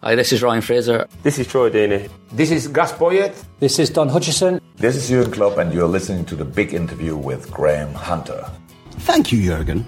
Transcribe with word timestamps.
Hi, 0.00 0.14
this 0.14 0.32
is 0.32 0.44
Ryan 0.44 0.62
Fraser. 0.62 1.08
This 1.24 1.40
is 1.40 1.48
Troy 1.48 1.70
Deeney. 1.70 2.08
This 2.30 2.52
is 2.52 2.68
Gus 2.68 2.92
Poyet. 2.92 3.34
This 3.58 3.80
is 3.80 3.90
Don 3.90 4.08
Hutchison. 4.08 4.60
This 4.76 4.94
is 4.94 5.08
Jurgen 5.08 5.32
Klopp, 5.32 5.58
and 5.58 5.74
you're 5.74 5.88
listening 5.88 6.24
to 6.26 6.36
the 6.36 6.44
big 6.44 6.72
interview 6.72 7.16
with 7.16 7.50
Graham 7.50 7.92
Hunter. 7.94 8.48
Thank 8.90 9.32
you, 9.32 9.42
Jurgen. 9.42 9.84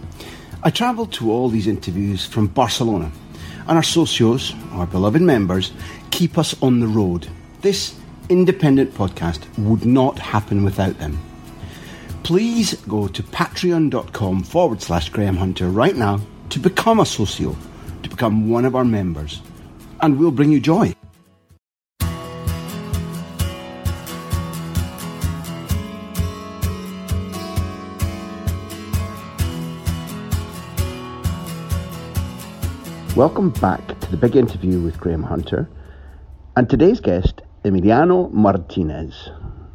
I 0.65 0.71
travelled 0.71 1.13
to 1.13 1.31
all 1.31 1.49
these 1.49 1.69
interviews 1.69 2.27
from 2.27 2.49
Barcelona, 2.49 3.13
and 3.69 3.77
our 3.77 3.85
socios, 3.85 4.53
our 4.73 4.85
beloved 4.85 5.23
members, 5.23 5.71
keep 6.11 6.39
us 6.39 6.61
on 6.61 6.81
the 6.81 6.89
road. 6.89 7.29
This 7.61 7.95
independent 8.29 8.93
podcast 8.95 9.47
would 9.59 9.87
not 9.87 10.19
happen 10.19 10.65
without 10.65 10.99
them. 10.99 11.21
Please 12.25 12.75
go 12.89 13.07
to 13.07 13.23
patreon.com 13.23 14.43
forward 14.43 14.83
slash 14.83 15.09
Graham 15.11 15.37
Hunter 15.37 15.69
right 15.69 15.95
now 15.95 16.21
to 16.49 16.59
become 16.59 16.99
a 16.99 17.07
socio, 17.07 17.57
to 18.03 18.09
become 18.09 18.51
one 18.51 18.65
of 18.65 18.75
our 18.75 18.85
members, 18.85 19.41
and 20.03 20.19
we'll 20.19 20.31
bring 20.31 20.51
you 20.51 20.61
joy. 20.61 20.95
Welcome 33.17 33.51
back 33.51 34.01
to 34.01 34.11
the 34.11 34.17
big 34.17 34.37
interview 34.37 34.81
with 34.81 34.99
Graham 34.99 35.25
Hunter. 35.25 35.69
And 36.57 36.71
today's 36.71 37.01
guest, 37.01 37.43
Emiliano 37.65 38.33
Martinez, 38.33 39.31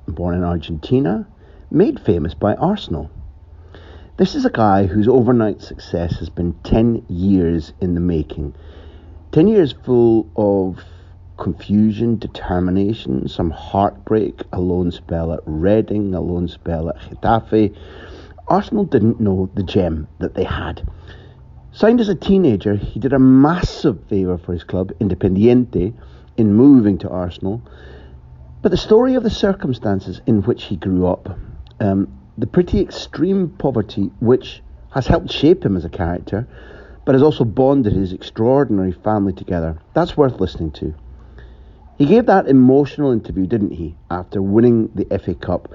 born 0.08 0.36
in 0.36 0.44
Argentina, 0.44 1.28
made 1.70 2.00
famous 2.00 2.34
by 2.34 2.56
Arsenal. 2.56 3.12
This 4.18 4.34
is 4.34 4.46
a 4.46 4.50
guy 4.50 4.86
whose 4.86 5.08
overnight 5.08 5.62
success 5.62 6.18
has 6.20 6.30
been 6.30 6.54
10 6.64 7.06
years 7.10 7.74
in 7.82 7.94
the 7.94 8.00
making. 8.00 8.56
10 9.36 9.50
years 9.50 9.74
full 9.84 10.32
of 10.38 10.82
confusion, 11.36 12.18
determination, 12.18 13.28
some 13.28 13.50
heartbreak, 13.50 14.42
a 14.54 14.62
lone 14.62 14.90
spell 14.90 15.34
at 15.34 15.42
Reading, 15.46 16.16
a 16.16 16.22
lone 16.22 16.48
spell 16.48 16.88
at 16.88 16.96
Getafe. 17.02 17.76
Arsenal 18.48 18.86
didn't 18.86 19.20
know 19.20 19.50
the 19.54 19.64
gem 19.64 20.08
that 20.20 20.36
they 20.36 20.46
had. 20.46 20.88
Signed 21.74 22.00
as 22.00 22.08
a 22.08 22.16
teenager, 22.16 22.78
he 22.78 22.98
did 22.98 23.12
a 23.12 23.20
massive 23.20 24.02
favour 24.06 24.38
for 24.38 24.54
his 24.54 24.64
club, 24.64 24.94
Independiente, 25.02 25.94
in 26.38 26.54
moving 26.54 26.98
to 27.00 27.10
Arsenal. 27.10 27.62
But 28.62 28.72
the 28.72 28.78
story 28.78 29.16
of 29.16 29.24
the 29.24 29.30
circumstances 29.30 30.22
in 30.26 30.44
which 30.44 30.64
he 30.64 30.78
grew 30.78 31.08
up, 31.08 31.38
um, 31.82 32.08
the 32.38 32.48
pretty 32.48 32.80
extreme 32.80 33.50
poverty 33.50 34.12
which 34.22 34.62
has 34.92 35.08
helped 35.08 35.30
shape 35.30 35.66
him 35.66 35.76
as 35.76 35.84
a 35.84 35.90
character, 35.90 36.48
but 37.06 37.16
has 37.16 37.22
also 37.22 37.46
bonded 37.46 37.94
his 37.94 38.12
extraordinary 38.12 38.92
family 38.92 39.34
together, 39.34 39.80
that's 39.94 40.18
worth 40.18 40.40
listening 40.40 40.72
to. 40.72 40.94
He 41.98 42.06
gave 42.06 42.26
that 42.26 42.48
emotional 42.48 43.12
interview, 43.12 43.46
didn't 43.46 43.72
he, 43.72 43.96
after 44.12 44.42
winning 44.42 44.92
the 44.96 45.06
FA 45.20 45.36
Cup, 45.36 45.74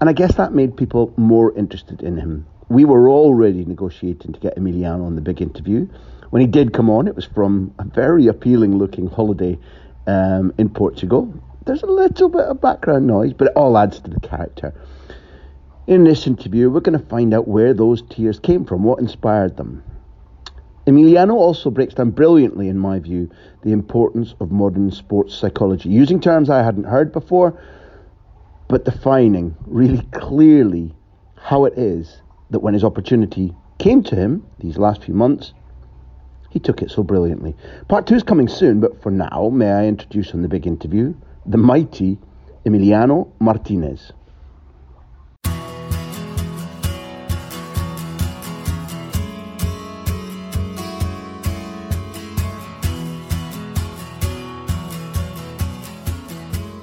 and 0.00 0.10
I 0.10 0.12
guess 0.12 0.34
that 0.34 0.52
made 0.52 0.76
people 0.76 1.14
more 1.16 1.56
interested 1.56 2.02
in 2.02 2.16
him 2.18 2.46
we 2.72 2.86
were 2.86 3.10
already 3.10 3.64
negotiating 3.66 4.32
to 4.32 4.40
get 4.40 4.56
Emiliano 4.56 5.04
on 5.04 5.14
the 5.14 5.20
big 5.20 5.42
interview. 5.42 5.86
When 6.30 6.40
he 6.40 6.48
did 6.48 6.72
come 6.72 6.88
on, 6.88 7.06
it 7.06 7.14
was 7.14 7.26
from 7.26 7.74
a 7.78 7.84
very 7.84 8.26
appealing 8.28 8.78
looking 8.78 9.08
holiday 9.08 9.58
um, 10.06 10.54
in 10.56 10.70
Portugal. 10.70 11.32
There's 11.66 11.82
a 11.82 11.86
little 11.86 12.30
bit 12.30 12.46
of 12.46 12.62
background 12.62 13.06
noise, 13.06 13.34
but 13.34 13.48
it 13.48 13.52
all 13.54 13.76
adds 13.76 14.00
to 14.00 14.10
the 14.10 14.20
character. 14.20 14.74
In 15.86 16.04
this 16.04 16.26
interview, 16.26 16.70
we're 16.70 16.80
going 16.80 16.98
to 16.98 17.06
find 17.06 17.34
out 17.34 17.46
where 17.46 17.74
those 17.74 18.02
tears 18.08 18.40
came 18.40 18.64
from, 18.64 18.84
what 18.84 19.00
inspired 19.00 19.58
them. 19.58 19.82
Emiliano 20.86 21.34
also 21.34 21.70
breaks 21.70 21.94
down 21.94 22.10
brilliantly, 22.10 22.68
in 22.68 22.78
my 22.78 22.98
view, 22.98 23.30
the 23.62 23.72
importance 23.72 24.34
of 24.40 24.50
modern 24.50 24.90
sports 24.90 25.34
psychology, 25.34 25.88
using 25.88 26.20
terms 26.20 26.50
I 26.50 26.62
hadn't 26.62 26.84
heard 26.84 27.12
before, 27.12 27.60
but 28.68 28.84
defining 28.84 29.54
really 29.66 30.02
clearly 30.12 30.92
how 31.36 31.66
it 31.66 31.74
is 31.76 32.20
that 32.50 32.60
when 32.60 32.74
his 32.74 32.82
opportunity 32.82 33.54
came 33.78 34.02
to 34.04 34.16
him 34.16 34.44
these 34.58 34.76
last 34.76 35.04
few 35.04 35.14
months, 35.14 35.52
he 36.50 36.58
took 36.58 36.82
it 36.82 36.90
so 36.90 37.02
brilliantly. 37.02 37.54
Part 37.88 38.06
two 38.06 38.14
is 38.14 38.22
coming 38.22 38.48
soon, 38.48 38.80
but 38.80 39.00
for 39.02 39.10
now, 39.10 39.50
may 39.52 39.70
I 39.70 39.86
introduce 39.86 40.34
on 40.34 40.42
the 40.42 40.48
big 40.48 40.66
interview 40.66 41.14
the 41.46 41.58
mighty 41.58 42.18
Emiliano 42.66 43.30
Martinez. 43.40 44.12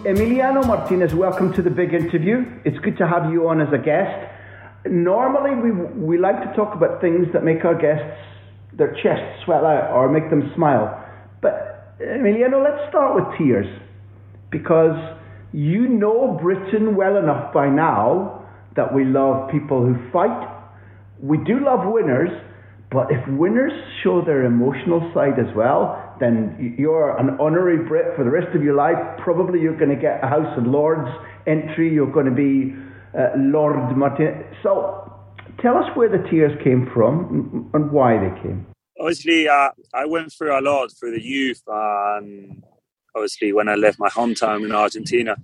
Emiliano 0.10 0.66
Martinez, 0.66 1.14
welcome 1.14 1.54
to 1.54 1.62
the 1.62 1.70
big 1.70 1.94
interview. 1.94 2.44
It's 2.66 2.80
good 2.80 2.98
to 2.98 3.08
have 3.08 3.32
you 3.32 3.48
on 3.48 3.62
as 3.62 3.72
a 3.72 3.78
guest 3.78 4.30
normally 4.86 5.56
we 5.56 5.72
we 5.72 6.18
like 6.18 6.42
to 6.42 6.54
talk 6.56 6.76
about 6.76 7.02
things 7.02 7.28
that 7.34 7.44
make 7.44 7.66
our 7.66 7.76
guests 7.76 8.18
their 8.74 8.94
chests 9.04 9.44
swell 9.46 9.66
out 9.66 9.92
or 9.92 10.10
make 10.10 10.30
them 10.30 10.52
smile. 10.56 11.04
But 11.42 11.98
Emiliano, 12.00 12.64
let's 12.64 12.88
start 12.90 13.16
with 13.16 13.38
tears 13.38 13.68
because 14.52 14.96
you 15.52 15.88
know 15.88 16.38
Britain 16.42 16.96
well 16.96 17.18
enough 17.18 17.54
by 17.54 17.68
now 17.68 18.46
that 18.76 18.94
we 18.94 19.04
love 19.04 19.52
people 19.52 19.86
who 19.86 19.96
fight. 20.12 20.48
We 21.22 21.38
do 21.44 21.60
love 21.66 21.82
winners, 21.84 22.30
but 22.90 23.12
if 23.12 23.28
winners 23.28 23.74
show 24.04 24.24
their 24.24 24.46
emotional 24.46 25.12
side 25.14 25.40
as 25.40 25.54
well, 25.56 26.09
then 26.20 26.76
you're 26.78 27.18
an 27.18 27.38
honorary 27.40 27.88
Brit 27.88 28.16
for 28.16 28.24
the 28.24 28.30
rest 28.30 28.56
of 28.56 28.64
your 28.64 28.76
life. 28.76 28.98
Probably 29.24 29.60
you're 29.62 29.78
going 29.78 29.96
to 29.96 30.02
get 30.02 30.24
a 30.24 30.28
House 30.28 30.58
of 30.58 30.66
Lords 30.66 31.10
entry. 31.48 31.94
You're 31.94 32.12
going 32.12 32.26
to 32.26 32.32
be 32.32 32.76
uh, 33.18 33.30
Lord 33.38 33.98
Martin. 33.98 34.44
So 34.62 35.12
tell 35.62 35.78
us 35.78 35.86
where 35.96 36.10
the 36.10 36.28
tears 36.30 36.58
came 36.64 36.90
from 36.94 37.70
and 37.74 37.92
why 37.92 38.18
they 38.18 38.42
came. 38.42 38.66
Obviously, 39.00 39.48
uh, 39.48 39.70
I 39.94 40.06
went 40.06 40.34
through 40.34 40.60
a 40.60 40.62
lot 40.62 40.92
through 40.92 41.12
the 41.12 41.24
youth. 41.24 41.62
and 41.68 42.64
obviously, 43.16 43.54
when 43.54 43.70
I 43.70 43.76
left 43.76 44.00
my 44.00 44.10
hometown 44.10 44.66
in 44.66 44.72
Argentina, 44.72 45.38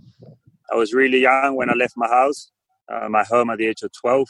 I 0.72 0.76
was 0.76 0.94
really 0.94 1.22
young 1.22 1.56
when 1.56 1.70
I 1.70 1.74
left 1.74 1.94
my 1.96 2.08
house, 2.08 2.52
uh, 2.92 3.08
my 3.08 3.24
home 3.24 3.50
at 3.50 3.60
the 3.60 3.68
age 3.68 3.82
of 3.84 3.92
12. 3.94 4.28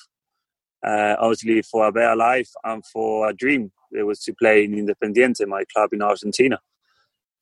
Uh, 0.85 1.15
obviously, 1.19 1.61
for 1.63 1.87
a 1.87 1.91
better 1.91 2.15
life 2.15 2.49
and 2.63 2.85
for 2.85 3.27
a 3.29 3.33
dream, 3.33 3.71
it 3.97 4.03
was 4.03 4.19
to 4.21 4.33
play 4.33 4.63
in 4.63 4.73
Independiente, 4.73 5.47
my 5.47 5.63
club 5.73 5.93
in 5.93 6.01
Argentina. 6.01 6.59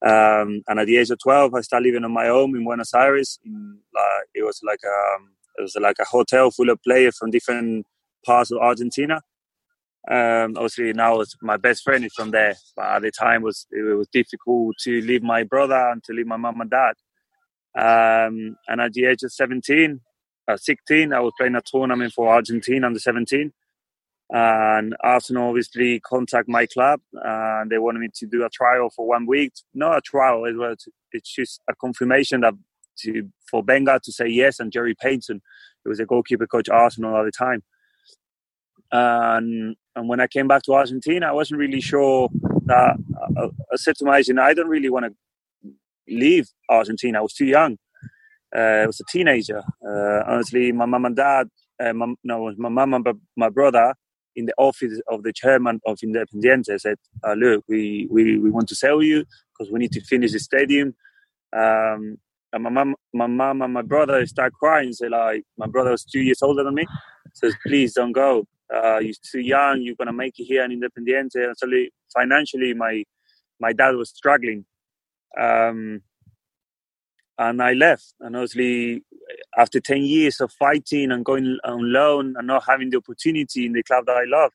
Um, 0.05 0.63
and 0.67 0.79
at 0.79 0.87
the 0.87 0.97
age 0.97 1.11
of 1.11 1.19
12, 1.19 1.53
I 1.53 1.61
started 1.61 1.85
living 1.85 2.03
on 2.03 2.11
my 2.11 2.27
own 2.27 2.55
in 2.55 2.63
Buenos 2.63 2.93
Aires. 2.93 3.39
In, 3.45 3.79
it 4.33 4.43
was 4.43 4.59
like 4.63 4.79
a 4.83 5.15
um, 5.15 5.29
it 5.57 5.61
was 5.61 5.75
like 5.79 5.97
a 5.99 6.05
hotel 6.05 6.51
full 6.51 6.69
of 6.69 6.81
players 6.81 7.17
from 7.17 7.31
different 7.31 7.85
parts 8.25 8.51
of 8.51 8.57
Argentina. 8.59 9.21
Um, 10.09 10.55
obviously, 10.57 10.91
now 10.91 11.23
my 11.41 11.57
best 11.57 11.83
friend 11.83 12.03
is 12.03 12.13
from 12.13 12.31
there, 12.31 12.55
but 12.75 12.85
at 12.85 13.01
the 13.03 13.11
time 13.11 13.41
was 13.43 13.65
it 13.71 13.81
was 13.95 14.07
difficult 14.11 14.75
to 14.83 15.01
leave 15.01 15.23
my 15.23 15.43
brother 15.43 15.91
and 15.91 16.03
to 16.05 16.13
leave 16.13 16.27
my 16.27 16.37
mom 16.37 16.59
and 16.59 16.69
dad. 16.69 16.95
Um, 17.75 18.57
and 18.67 18.81
at 18.81 18.93
the 18.93 19.05
age 19.05 19.23
of 19.23 19.31
17, 19.31 20.01
uh, 20.47 20.57
16, 20.57 21.13
I 21.13 21.19
was 21.21 21.33
playing 21.37 21.55
a 21.55 21.61
tournament 21.65 22.13
for 22.13 22.33
Argentina 22.33 22.85
under 22.85 22.99
17. 22.99 23.51
And 24.29 24.95
Arsenal 25.01 25.49
obviously 25.49 25.99
contact 25.99 26.47
my 26.47 26.65
club 26.65 27.01
and 27.13 27.69
they 27.69 27.77
wanted 27.77 27.99
me 27.99 28.09
to 28.15 28.25
do 28.25 28.43
a 28.43 28.49
trial 28.49 28.89
for 28.89 29.07
one 29.07 29.25
week. 29.27 29.53
Not 29.73 29.97
a 29.97 30.01
trial, 30.01 30.45
it 30.45 30.55
was 30.55 30.87
it's 31.11 31.33
just 31.33 31.61
a 31.69 31.75
confirmation 31.75 32.41
that 32.41 32.53
to 32.99 33.29
for 33.49 33.61
Wenger 33.61 33.99
to 34.03 34.11
say 34.11 34.27
yes 34.27 34.59
and 34.59 34.71
Gerry 34.71 34.95
Peyton, 34.95 35.41
who 35.83 35.89
was 35.89 35.99
a 35.99 36.05
goalkeeper 36.05 36.47
coach 36.47 36.69
Arsenal 36.69 37.17
at 37.17 37.25
the 37.25 37.31
time. 37.31 37.63
And 38.91 39.75
and 39.95 40.09
when 40.09 40.19
I 40.19 40.27
came 40.27 40.47
back 40.47 40.63
to 40.63 40.73
Argentina, 40.73 41.27
I 41.27 41.33
wasn't 41.33 41.59
really 41.59 41.81
sure 41.81 42.29
that 42.65 42.97
I, 43.37 43.43
I 43.43 43.75
said 43.75 43.95
to 43.97 44.05
my 44.05 44.17
agent, 44.17 44.39
I 44.39 44.53
don't 44.53 44.67
really 44.67 44.89
want 44.89 45.05
to 45.05 45.71
leave 46.07 46.47
Argentina. 46.69 47.19
I 47.19 47.21
was 47.21 47.33
too 47.33 47.45
young. 47.45 47.77
Uh, 48.55 48.59
I 48.59 48.87
was 48.87 48.99
a 48.99 49.03
teenager. 49.11 49.61
Uh, 49.87 50.23
honestly, 50.27 50.71
my 50.71 50.85
mum 50.85 51.05
and 51.05 51.15
dad, 51.15 51.49
uh, 51.83 51.93
my, 51.93 52.13
no, 52.23 52.53
my 52.57 52.69
mum 52.69 52.93
and 52.93 53.07
my 53.35 53.49
brother 53.49 53.93
in 54.35 54.45
the 54.45 54.53
office 54.57 54.99
of 55.07 55.23
the 55.23 55.33
chairman 55.33 55.79
of 55.85 55.97
Independiente 55.99 56.79
said, 56.79 56.97
uh, 57.23 57.33
"Look, 57.33 57.63
we, 57.67 58.07
we 58.09 58.37
we 58.39 58.49
want 58.49 58.67
to 58.69 58.75
sell 58.75 59.01
you 59.01 59.25
because 59.51 59.71
we 59.71 59.79
need 59.79 59.91
to 59.93 60.01
finish 60.01 60.31
the 60.31 60.39
stadium." 60.39 60.95
Um, 61.55 62.17
and 62.53 62.63
my 62.63 62.69
mom, 62.69 62.95
my 63.13 63.27
mom, 63.27 63.61
and 63.61 63.73
my 63.73 63.81
brother 63.81 64.25
start 64.25 64.53
crying. 64.53 64.93
Say 64.93 65.09
like, 65.09 65.43
my 65.57 65.67
brother 65.67 65.91
was 65.91 66.03
two 66.03 66.21
years 66.21 66.41
older 66.41 66.63
than 66.63 66.75
me. 66.75 66.85
Says, 67.33 67.55
"Please 67.65 67.93
don't 67.93 68.11
go. 68.11 68.45
Uh, 68.73 68.99
you're 68.99 69.13
too 69.31 69.41
young. 69.41 69.81
You're 69.81 69.95
gonna 69.95 70.13
make 70.13 70.39
it 70.39 70.45
here 70.45 70.63
in 70.63 70.71
Independiente." 70.71 71.35
And 71.35 71.57
so 71.57 71.67
financially, 72.13 72.73
my 72.73 73.03
my 73.59 73.73
dad 73.73 73.95
was 73.95 74.09
struggling. 74.09 74.65
Um, 75.39 76.01
and 77.37 77.61
I 77.61 77.73
left. 77.73 78.13
And 78.19 78.35
obviously, 78.35 79.03
after 79.57 79.79
10 79.79 80.03
years 80.03 80.39
of 80.39 80.51
fighting 80.51 81.11
and 81.11 81.25
going 81.25 81.57
on 81.63 81.91
loan 81.91 82.35
and 82.37 82.47
not 82.47 82.63
having 82.67 82.89
the 82.89 82.97
opportunity 82.97 83.65
in 83.65 83.73
the 83.73 83.83
club 83.83 84.05
that 84.05 84.17
I 84.17 84.25
love 84.25 84.51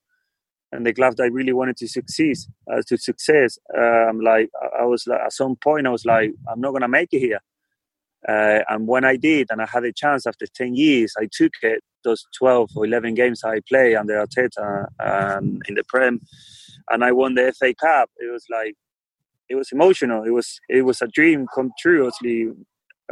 and 0.72 0.86
the 0.86 0.92
club 0.92 1.16
that 1.16 1.24
I 1.24 1.26
really 1.26 1.52
wanted 1.52 1.76
to 1.78 1.88
succeed, 1.88 2.36
uh, 2.70 2.82
to 2.86 2.98
success, 2.98 3.58
um, 3.76 4.20
like 4.20 4.50
I 4.78 4.84
was 4.84 5.06
like, 5.06 5.20
at 5.20 5.32
some 5.32 5.56
point, 5.56 5.86
I 5.86 5.90
was 5.90 6.04
like, 6.04 6.32
I'm 6.50 6.60
not 6.60 6.70
going 6.70 6.82
to 6.82 6.88
make 6.88 7.08
it 7.12 7.20
here. 7.20 7.40
Uh, 8.28 8.60
and 8.68 8.86
when 8.86 9.04
I 9.04 9.16
did, 9.16 9.48
and 9.50 9.62
I 9.62 9.66
had 9.66 9.84
a 9.84 9.92
chance 9.92 10.26
after 10.26 10.46
10 10.46 10.74
years, 10.74 11.14
I 11.18 11.28
took 11.30 11.52
it, 11.62 11.82
those 12.04 12.26
12 12.36 12.70
or 12.76 12.84
11 12.84 13.14
games 13.14 13.42
I 13.44 13.60
play 13.68 13.94
under 13.94 14.24
Arteta 14.24 14.86
um, 15.00 15.60
in 15.68 15.74
the 15.74 15.84
Prem, 15.88 16.20
and 16.90 17.04
I 17.04 17.12
won 17.12 17.34
the 17.34 17.52
FA 17.58 17.74
Cup. 17.74 18.10
It 18.18 18.30
was 18.32 18.44
like, 18.50 18.74
it 19.48 19.54
was 19.54 19.72
emotional. 19.72 20.24
It 20.24 20.30
was 20.30 20.60
it 20.68 20.82
was 20.82 21.02
a 21.02 21.08
dream 21.08 21.46
come 21.54 21.72
true. 21.78 22.06
Actually, 22.06 22.52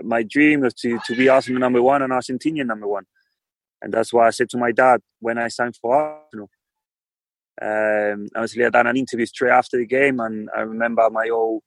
my 0.03 0.23
dream 0.23 0.61
was 0.61 0.75
to 0.75 0.99
to 1.06 1.17
be 1.17 1.29
Arsenal 1.29 1.61
number 1.61 1.83
one 1.83 2.03
and 2.03 2.12
Argentinian 2.12 2.67
number 2.67 2.87
one, 2.87 3.05
and 3.83 3.93
that's 3.93 4.12
why 4.12 4.27
I 4.27 4.31
said 4.31 4.50
to 4.50 4.59
my 4.59 4.73
dad 4.73 5.00
when 5.21 5.38
I 5.38 5.49
signed 5.49 5.77
for 5.77 5.94
Arsenal. 5.94 6.50
Um, 7.61 8.29
obviously, 8.35 8.65
I 8.67 8.71
done 8.71 8.87
an 8.87 8.97
interview 8.97 9.27
straight 9.27 9.53
after 9.53 9.79
the 9.79 9.87
game, 9.87 10.21
and 10.21 10.50
I 10.55 10.61
remember 10.61 11.09
my 11.11 11.29
old 11.29 11.62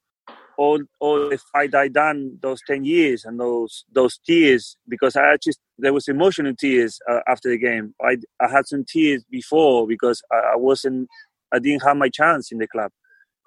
all 0.57 0.79
all 0.99 1.29
the 1.29 1.39
fight 1.51 1.73
I 1.73 1.87
done 1.87 2.37
those 2.41 2.59
ten 2.67 2.83
years 2.83 3.25
and 3.25 3.39
those 3.39 3.85
those 3.91 4.19
tears 4.19 4.77
because 4.87 5.15
I 5.15 5.37
just 5.41 5.59
there 5.77 5.93
was 5.93 6.07
emotional 6.07 6.53
tears 6.53 6.99
uh, 7.09 7.21
after 7.27 7.49
the 7.49 7.57
game. 7.57 7.95
I 8.01 8.17
I 8.39 8.49
had 8.49 8.67
some 8.67 8.83
tears 8.83 9.23
before 9.31 9.87
because 9.87 10.21
I, 10.31 10.53
I 10.53 10.55
wasn't 10.57 11.07
I 11.51 11.59
didn't 11.59 11.83
have 11.83 11.97
my 11.97 12.09
chance 12.09 12.51
in 12.51 12.59
the 12.59 12.67
club 12.67 12.91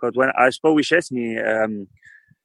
because 0.03 0.17
when 0.17 0.31
I 0.39 0.51
spoke 0.51 0.77
with 0.77 0.87
Szczesny, 0.87 1.65
um, 1.65 1.89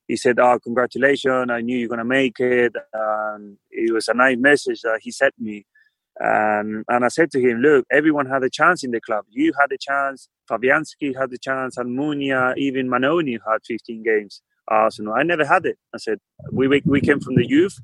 he 0.07 0.17
said, 0.17 0.39
"Oh, 0.39 0.59
congratulations! 0.59 1.51
I 1.51 1.61
knew 1.61 1.77
you're 1.77 1.89
gonna 1.89 2.05
make 2.05 2.39
it." 2.39 2.73
And 2.93 3.57
it 3.71 3.93
was 3.93 4.09
a 4.09 4.15
nice 4.15 4.37
message 4.39 4.81
that 4.83 4.99
he 5.03 5.11
sent 5.11 5.35
me. 5.39 5.65
And 6.19 6.85
and 6.89 7.05
I 7.05 7.09
said 7.09 7.31
to 7.33 7.41
him, 7.41 7.59
"Look, 7.61 7.85
everyone 7.91 8.27
had 8.27 8.43
a 8.43 8.51
chance 8.51 8.83
in 8.85 8.91
the 8.91 9.01
club. 9.01 9.25
You 9.29 9.53
had 9.59 9.71
a 9.73 9.79
chance. 9.79 10.29
Fabianski 10.51 11.17
had 11.19 11.31
the 11.31 11.39
chance. 11.39 11.77
Almunia, 11.77 12.55
even 12.57 12.89
Mannone 12.89 13.39
had 13.47 13.59
15 13.67 14.03
games. 14.03 14.41
Arsenal. 14.69 15.15
I 15.15 15.23
never 15.23 15.45
had 15.45 15.65
it." 15.67 15.77
I 15.95 15.99
said, 15.99 16.19
"We 16.53 16.67
we 16.85 17.01
came 17.01 17.21
from 17.21 17.35
the 17.35 17.47
youth, 17.47 17.77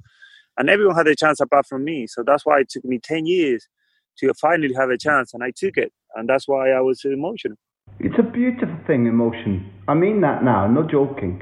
and 0.57 0.69
everyone 0.69 0.95
had 0.97 1.07
a 1.07 1.15
chance 1.15 1.41
apart 1.41 1.67
from 1.67 1.85
me. 1.85 2.07
So 2.07 2.23
that's 2.25 2.45
why 2.45 2.61
it 2.61 2.69
took 2.69 2.85
me 2.85 2.99
10 2.99 3.25
years 3.27 3.67
to 4.19 4.33
finally 4.35 4.73
have 4.75 4.91
a 4.91 4.97
chance, 4.97 5.33
and 5.35 5.43
I 5.43 5.51
took 5.55 5.77
it. 5.77 5.93
And 6.15 6.29
that's 6.29 6.47
why 6.47 6.71
I 6.71 6.81
was 6.81 7.05
emotional." 7.05 7.57
It's 8.00 8.16
a 8.18 8.24
beautiful 8.24 8.75
thing, 8.88 9.06
emotion. 9.06 9.69
I 9.88 9.94
mean 9.94 10.22
that 10.22 10.44
now, 10.44 10.68
no 10.68 10.84
joking. 10.84 11.42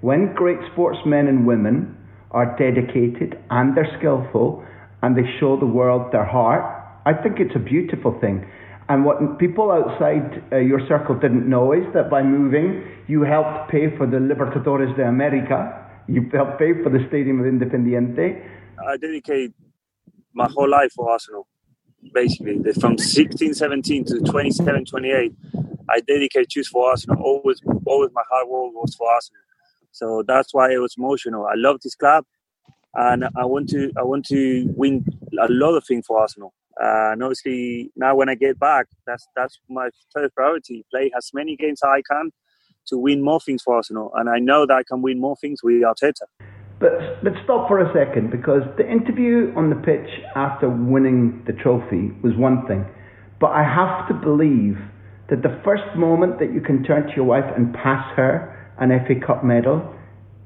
When 0.00 0.34
great 0.34 0.58
sportsmen 0.72 1.28
and 1.28 1.46
women 1.46 1.96
are 2.30 2.56
dedicated 2.56 3.38
and 3.50 3.76
they're 3.76 3.96
skillful 3.98 4.64
and 5.02 5.16
they 5.16 5.28
show 5.38 5.58
the 5.58 5.66
world 5.66 6.12
their 6.12 6.24
heart, 6.24 6.64
I 7.04 7.12
think 7.12 7.38
it's 7.38 7.54
a 7.54 7.58
beautiful 7.58 8.18
thing. 8.20 8.46
And 8.88 9.04
what 9.04 9.38
people 9.38 9.70
outside 9.70 10.42
uh, 10.52 10.56
your 10.56 10.80
circle 10.88 11.14
didn't 11.18 11.48
know 11.48 11.72
is 11.72 11.84
that 11.94 12.10
by 12.10 12.22
moving, 12.22 12.82
you 13.06 13.22
helped 13.22 13.70
pay 13.70 13.96
for 13.96 14.06
the 14.06 14.16
Libertadores 14.16 14.96
de 14.96 15.06
America. 15.06 15.86
You 16.08 16.28
helped 16.32 16.58
pay 16.58 16.72
for 16.82 16.90
the 16.90 17.04
Stadium 17.08 17.40
of 17.40 17.46
Independiente. 17.46 18.42
I 18.84 18.96
dedicate 18.96 19.52
my 20.32 20.48
whole 20.48 20.68
life 20.68 20.92
for 20.92 21.10
Arsenal, 21.10 21.46
basically. 22.12 22.58
From 22.80 22.98
16, 22.98 23.54
17 23.54 24.04
to 24.06 24.20
27, 24.20 24.84
28 24.86 25.32
I 25.90 26.00
dedicate 26.00 26.48
choose 26.48 26.68
for 26.68 26.90
Arsenal. 26.90 27.22
Always, 27.22 27.60
always 27.86 28.10
my 28.14 28.22
hard 28.30 28.48
work 28.48 28.72
was 28.74 28.94
for 28.94 29.10
Arsenal. 29.10 29.42
So 29.92 30.22
that's 30.26 30.54
why 30.54 30.72
it 30.72 30.78
was 30.78 30.94
emotional. 30.96 31.46
I 31.46 31.54
love 31.56 31.80
this 31.82 31.94
club, 31.94 32.24
and 32.94 33.24
I 33.36 33.44
want 33.44 33.68
to 33.70 33.90
I 33.98 34.02
want 34.02 34.24
to 34.26 34.72
win 34.76 35.04
a 35.40 35.48
lot 35.48 35.74
of 35.74 35.84
things 35.84 36.06
for 36.06 36.20
Arsenal. 36.20 36.54
Uh, 36.80 37.12
and 37.12 37.22
obviously 37.22 37.90
now 37.96 38.14
when 38.14 38.28
I 38.28 38.34
get 38.34 38.58
back, 38.58 38.86
that's 39.06 39.26
that's 39.36 39.58
my 39.68 39.90
first 40.14 40.34
priority. 40.34 40.84
Play 40.90 41.10
as 41.16 41.30
many 41.34 41.56
games 41.56 41.80
as 41.84 41.88
I 41.88 42.02
can 42.10 42.30
to 42.86 42.98
win 42.98 43.22
more 43.22 43.40
things 43.40 43.62
for 43.62 43.76
Arsenal, 43.76 44.12
and 44.14 44.30
I 44.30 44.38
know 44.38 44.66
that 44.66 44.74
I 44.74 44.82
can 44.84 45.02
win 45.02 45.20
more 45.20 45.36
things 45.36 45.62
with 45.62 45.82
Arteta. 45.82 46.26
But 46.78 46.92
let's 47.22 47.36
stop 47.44 47.68
for 47.68 47.78
a 47.80 47.92
second 47.92 48.30
because 48.30 48.62
the 48.78 48.90
interview 48.90 49.52
on 49.54 49.68
the 49.68 49.76
pitch 49.76 50.08
after 50.34 50.70
winning 50.70 51.42
the 51.46 51.52
trophy 51.52 52.10
was 52.22 52.34
one 52.36 52.66
thing, 52.66 52.86
but 53.38 53.48
I 53.48 53.62
have 53.62 54.08
to 54.08 54.14
believe 54.14 54.78
that 55.30 55.42
the 55.42 55.60
first 55.64 55.96
moment 55.96 56.38
that 56.40 56.52
you 56.52 56.60
can 56.60 56.82
turn 56.84 57.06
to 57.06 57.12
your 57.14 57.24
wife 57.24 57.44
and 57.56 57.72
pass 57.72 58.04
her 58.16 58.74
an 58.78 58.90
FA 59.06 59.14
Cup 59.24 59.44
medal 59.44 59.94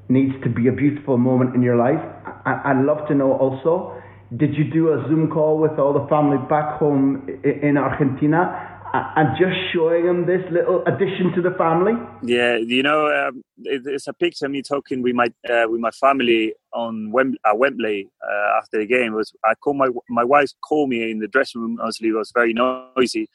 needs 0.09 0.33
to 0.43 0.49
be 0.49 0.67
a 0.67 0.71
beautiful 0.71 1.17
moment 1.17 1.55
in 1.55 1.61
your 1.61 1.75
life. 1.75 2.01
I, 2.45 2.73
would 2.73 2.85
love 2.85 3.07
to 3.07 3.15
know 3.15 3.33
also, 3.33 3.99
did 4.37 4.55
you 4.55 4.65
do 4.65 4.89
a 4.89 5.05
Zoom 5.07 5.29
call 5.29 5.57
with 5.57 5.79
all 5.79 5.93
the 5.93 6.07
family 6.07 6.37
back 6.47 6.77
home 6.77 7.27
in 7.43 7.77
Argentina 7.77 8.75
and 9.15 9.29
just 9.37 9.55
showing 9.73 10.05
them 10.05 10.25
this 10.25 10.41
little 10.51 10.83
addition 10.85 11.31
to 11.35 11.41
the 11.41 11.51
family? 11.57 11.93
Yeah, 12.23 12.57
you 12.57 12.83
know, 12.83 13.07
um, 13.07 13.43
it, 13.63 13.81
it's 13.85 14.07
a 14.07 14.13
picture 14.13 14.47
me 14.47 14.61
talking 14.61 15.01
with 15.01 15.15
my 15.15 15.27
uh, 15.49 15.65
with 15.67 15.81
my 15.81 15.91
family 15.91 16.53
on 16.73 17.11
Wem- 17.11 17.37
uh, 17.43 17.55
Wembley 17.55 18.09
uh, 18.23 18.57
after 18.57 18.79
the 18.79 18.85
game. 18.85 19.13
It 19.13 19.15
was 19.15 19.33
I 19.43 19.55
called 19.55 19.77
my 19.77 19.89
my 20.09 20.23
wife 20.23 20.51
called 20.61 20.89
me 20.89 21.09
in 21.09 21.19
the 21.19 21.27
dressing 21.27 21.61
room. 21.61 21.77
Obviously, 21.79 22.09
it 22.09 22.13
was 22.13 22.31
very 22.33 22.53
noisy, 22.53 23.27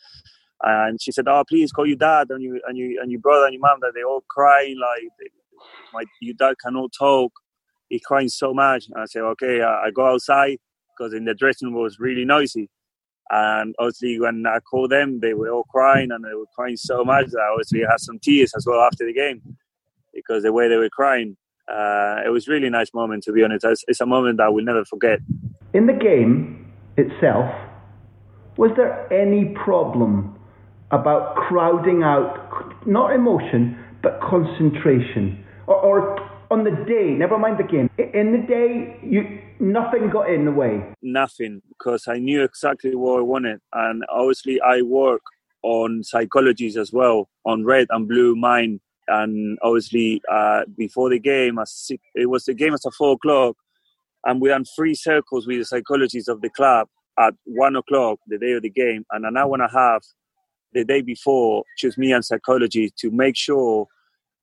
and 0.63 1.01
she 1.01 1.13
said, 1.13 1.27
"Oh, 1.29 1.45
please 1.49 1.73
call 1.73 1.87
your 1.87 1.97
dad 1.97 2.29
and 2.31 2.43
you 2.43 2.61
and 2.67 2.77
you 2.77 2.99
and 3.01 3.11
your 3.11 3.21
brother 3.21 3.47
and 3.47 3.55
your 3.55 3.61
mom 3.61 3.79
that 3.81 3.93
they 3.95 4.03
all 4.03 4.25
crying 4.29 4.79
like 4.79 5.31
my 5.93 6.05
your 6.21 6.35
dad 6.35 6.57
cannot 6.63 6.93
talk. 6.97 7.33
He's 7.89 8.03
crying 8.03 8.29
so 8.29 8.53
much." 8.53 8.87
And 8.91 9.03
I 9.03 9.07
said, 9.07 9.23
"Okay, 9.23 9.63
I, 9.63 9.87
I 9.87 9.91
go 9.91 10.07
outside 10.07 10.59
because 10.97 11.15
in 11.15 11.25
the 11.25 11.35
dressing 11.35 11.73
room 11.73 11.83
was 11.83 11.99
really 11.99 12.25
noisy." 12.25 12.69
And 13.31 13.75
obviously, 13.79 14.19
when 14.19 14.45
I 14.47 14.59
called 14.59 14.91
them, 14.91 15.21
they 15.21 15.35
were 15.35 15.51
all 15.51 15.65
crying 15.65 16.11
and 16.11 16.25
they 16.25 16.35
were 16.35 16.47
crying 16.55 16.77
so 16.77 17.05
much 17.05 17.27
that 17.27 17.39
I 17.39 17.53
obviously 17.53 17.81
had 17.81 18.01
some 18.01 18.19
tears 18.19 18.53
as 18.57 18.67
well 18.67 18.81
after 18.81 19.07
the 19.07 19.13
game 19.13 19.41
because 20.13 20.43
the 20.43 20.53
way 20.53 20.69
they 20.69 20.77
were 20.77 20.91
crying. 20.91 21.37
Uh, 21.71 22.21
it 22.27 22.31
was 22.31 22.49
really 22.49 22.69
nice 22.69 22.93
moment 22.93 23.23
to 23.23 23.33
be 23.33 23.45
honest. 23.45 23.65
It's 23.87 24.01
a 24.01 24.07
moment 24.07 24.39
that 24.39 24.47
I 24.47 24.49
will 24.49 24.65
never 24.65 24.85
forget. 24.85 25.21
In 25.73 25.87
the 25.87 25.93
game 25.93 26.73
itself, 26.97 27.49
was 28.57 28.73
there 28.77 29.11
any 29.13 29.55
problem 29.55 30.40
about 30.91 31.37
crowding 31.37 32.03
out 32.03 32.87
not 32.87 33.13
emotion 33.13 33.79
but 34.03 34.21
concentration. 34.21 35.45
Or, 35.67 35.77
or 35.77 36.31
on 36.51 36.65
the 36.65 36.71
day 36.71 37.11
never 37.11 37.39
mind 37.39 37.59
the 37.59 37.65
game 37.65 37.89
in 37.99 38.33
the 38.33 38.45
day 38.47 38.99
you 39.03 39.41
nothing 39.61 40.11
got 40.11 40.31
in 40.31 40.45
the 40.45 40.53
way. 40.53 40.83
Nothing 41.03 41.63
because 41.69 42.09
i 42.09 42.19
knew 42.19 42.43
exactly 42.43 42.95
what 42.95 43.19
i 43.19 43.23
wanted. 43.23 43.61
And 43.73 44.05
obviously 44.11 44.61
i 44.61 44.83
work 44.83 45.23
on 45.63 46.03
psychologies 46.03 46.77
as 46.77 46.93
well 46.93 47.29
on 47.45 47.65
red 47.65 47.87
and 47.91 48.09
blue 48.09 48.35
mind. 48.35 48.81
And 49.09 49.59
obviously 49.63 50.23
uh, 50.31 50.63
before 50.77 51.11
the 51.11 51.19
game 51.19 51.59
it 52.15 52.27
was 52.27 52.45
the 52.45 52.55
game 52.55 52.75
at 52.75 52.81
four 52.97 53.15
o'clock. 53.15 53.57
And 54.25 54.41
we 54.41 54.49
done 54.49 54.65
three 54.77 54.95
circles 54.95 55.47
with 55.47 55.59
the 55.59 55.65
psychologists 55.65 56.29
of 56.29 56.43
the 56.43 56.51
club 56.51 56.89
at 57.19 57.35
one 57.45 57.77
o'clock 57.77 58.19
the 58.27 58.39
day 58.39 58.53
of 58.53 58.63
the 58.63 58.71
game. 58.71 59.05
And 59.11 59.25
an 59.25 59.37
hour 59.37 59.55
and 59.55 59.63
a 59.63 59.69
half 59.69 60.05
the 60.73 60.85
day 60.85 61.01
before, 61.01 61.65
choose 61.77 61.99
me 61.99 62.13
and 62.13 62.25
psychology 62.25 62.93
to 62.99 63.11
make 63.11 63.37
sure 63.37 63.87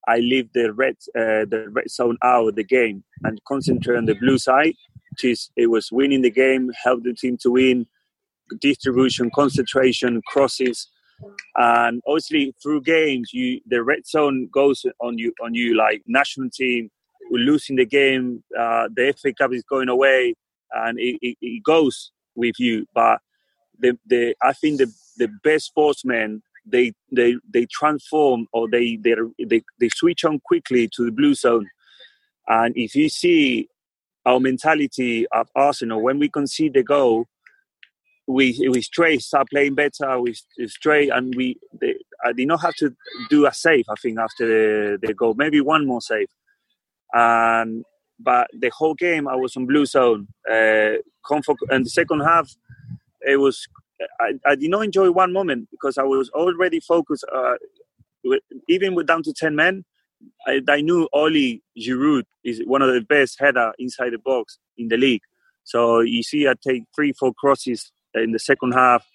I 0.07 0.17
leave 0.17 0.51
the 0.53 0.72
red 0.74 0.96
uh, 1.15 1.46
the 1.46 1.67
red 1.69 1.89
zone 1.89 2.17
out 2.24 2.50
of 2.50 2.55
the 2.55 2.63
game 2.63 3.03
and 3.24 3.41
concentrate 3.48 3.98
on 3.98 4.05
the 4.05 4.15
blue 4.15 4.38
side. 4.38 4.75
Is 5.24 5.50
it 5.55 5.67
was 5.67 5.91
winning 5.91 6.22
the 6.22 6.29
game, 6.29 6.72
help 6.84 7.03
the 7.03 7.13
team 7.13 7.38
to 7.41 7.51
win, 7.51 7.88
distribution, 8.62 9.31
concentration, 9.34 10.22
crosses, 10.27 10.88
and 11.55 12.01
obviously 12.07 12.53
through 12.62 12.81
games, 12.81 13.31
you 13.34 13.60
the 13.65 13.84
red 13.84 14.05
zone 14.05 14.50
goes 14.53 14.86
on 15.01 15.17
you 15.17 15.34
on 15.43 15.53
you 15.53 15.75
like 15.75 16.03
national 16.07 16.50
team. 16.51 16.89
We're 17.29 17.43
losing 17.43 17.75
the 17.75 17.86
game, 17.86 18.43
uh, 18.57 18.88
the 18.96 19.13
FA 19.22 19.34
Cup 19.34 19.53
is 19.53 19.63
going 19.63 19.89
away, 19.89 20.36
and 20.72 20.98
it, 20.98 21.17
it, 21.22 21.38
it 21.41 21.63
goes 21.63 22.12
with 22.36 22.55
you. 22.57 22.86
But 22.93 23.19
the, 23.79 23.98
the 24.05 24.36
I 24.41 24.53
think 24.53 24.77
the 24.77 24.91
the 25.17 25.29
best 25.43 25.67
sportsmen 25.67 26.41
they 26.65 26.93
they 27.12 27.36
they 27.53 27.65
transform 27.71 28.47
or 28.53 28.69
they 28.69 28.97
they 28.97 29.15
they, 29.45 29.63
they 29.79 29.89
switch 29.89 30.25
on 30.25 30.39
quickly 30.45 30.89
to 30.95 31.05
the 31.05 31.12
blue 31.12 31.36
zone. 31.36 31.67
And 32.47 32.74
if 32.77 32.95
you 32.95 33.09
see 33.09 33.69
our 34.25 34.39
mentality 34.39 35.27
at 35.33 35.47
Arsenal 35.55 36.01
when 36.01 36.19
we 36.19 36.29
concede 36.29 36.74
the 36.75 36.83
goal, 36.83 37.27
we 38.27 38.57
we 38.71 38.81
straight 38.81 39.21
start 39.21 39.47
playing 39.50 39.75
better. 39.75 40.19
We 40.19 40.36
straight 40.67 41.12
and 41.12 41.33
we 41.36 41.57
they, 41.81 41.95
I 42.25 42.33
did 42.33 42.47
not 42.47 42.62
have 42.62 42.75
to 42.75 42.95
do 43.29 43.47
a 43.47 43.53
save. 43.53 43.86
I 43.89 43.95
think 44.01 44.19
after 44.19 44.47
the, 44.47 45.07
the 45.07 45.13
goal, 45.13 45.36
maybe 45.38 45.62
one 45.62 45.88
more 45.88 46.01
save. 46.01 46.27
And 47.13 47.86
but 48.19 48.47
the 48.53 48.69
whole 48.69 48.95
game 48.95 49.27
I 49.27 49.36
was 49.36 49.55
on 49.57 49.65
blue 49.67 49.86
zone. 49.86 50.27
Uh, 50.51 50.95
comfort, 51.27 51.57
and 51.69 51.86
the 51.86 51.89
second 51.89 52.21
half, 52.21 52.51
it 53.21 53.38
was 53.38 53.67
I, 54.19 54.33
I 54.45 54.55
did 54.55 54.69
not 54.69 54.83
enjoy 54.83 55.11
one 55.11 55.33
moment 55.33 55.69
because 55.71 55.97
I 55.97 56.03
was 56.03 56.29
already 56.29 56.79
focused. 56.79 57.25
Uh, 57.33 57.53
with, 58.23 58.41
even 58.67 58.95
with 58.95 59.07
down 59.07 59.23
to 59.23 59.33
ten 59.33 59.55
men, 59.55 59.85
I, 60.45 60.61
I 60.67 60.81
knew 60.81 61.07
Oli 61.13 61.63
Giroud 61.77 62.23
is 62.43 62.61
one 62.65 62.81
of 62.81 62.93
the 62.93 63.01
best 63.01 63.37
header 63.39 63.71
inside 63.79 64.11
the 64.11 64.19
box 64.19 64.59
in 64.77 64.87
the 64.87 64.97
league. 64.97 65.21
So 65.63 65.99
you 65.99 66.23
see, 66.23 66.47
I 66.47 66.53
take 66.65 66.83
three, 66.95 67.13
four 67.13 67.33
crosses 67.33 67.91
in 68.13 68.31
the 68.31 68.39
second 68.39 68.73
half. 68.73 69.05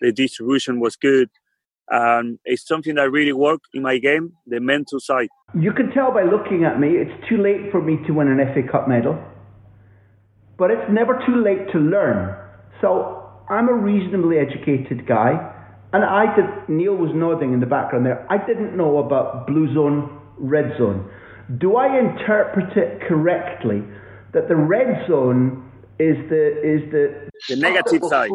The 0.00 0.12
distribution 0.12 0.80
was 0.80 0.96
good. 0.96 1.30
Um, 1.92 2.38
it's 2.44 2.66
something 2.66 2.94
that 2.96 3.10
really 3.10 3.32
worked 3.32 3.66
in 3.74 3.82
my 3.82 3.98
game, 3.98 4.32
the 4.46 4.60
mental 4.60 5.00
side. 5.00 5.28
You 5.58 5.72
can 5.72 5.90
tell 5.90 6.12
by 6.12 6.22
looking 6.22 6.64
at 6.64 6.78
me, 6.78 6.88
it's 6.90 7.28
too 7.28 7.38
late 7.38 7.70
for 7.72 7.82
me 7.82 7.98
to 8.06 8.12
win 8.12 8.28
an 8.28 8.38
FA 8.54 8.62
Cup 8.70 8.88
medal, 8.88 9.18
but 10.56 10.70
it's 10.70 10.88
never 10.90 11.20
too 11.26 11.42
late 11.42 11.70
to 11.72 11.78
learn. 11.78 12.36
So 12.80 13.19
I'm 13.50 13.68
a 13.68 13.74
reasonably 13.74 14.38
educated 14.38 15.06
guy, 15.08 15.34
and 15.92 16.04
I 16.04 16.34
did. 16.36 16.46
Neil 16.68 16.94
was 16.94 17.10
nodding 17.14 17.52
in 17.52 17.58
the 17.58 17.66
background 17.66 18.06
there. 18.06 18.24
I 18.30 18.38
didn't 18.38 18.76
know 18.76 18.98
about 18.98 19.48
blue 19.48 19.74
zone, 19.74 20.20
red 20.38 20.78
zone. 20.78 21.10
Do 21.58 21.76
I 21.76 21.98
interpret 21.98 22.76
it 22.76 23.02
correctly 23.08 23.82
that 24.32 24.46
the 24.46 24.54
red 24.54 25.04
zone 25.08 25.68
is 25.98 26.14
the 26.30 26.46
is 26.62 26.90
the 26.92 27.28
the 27.48 27.56
negative 27.56 28.02
side? 28.08 28.30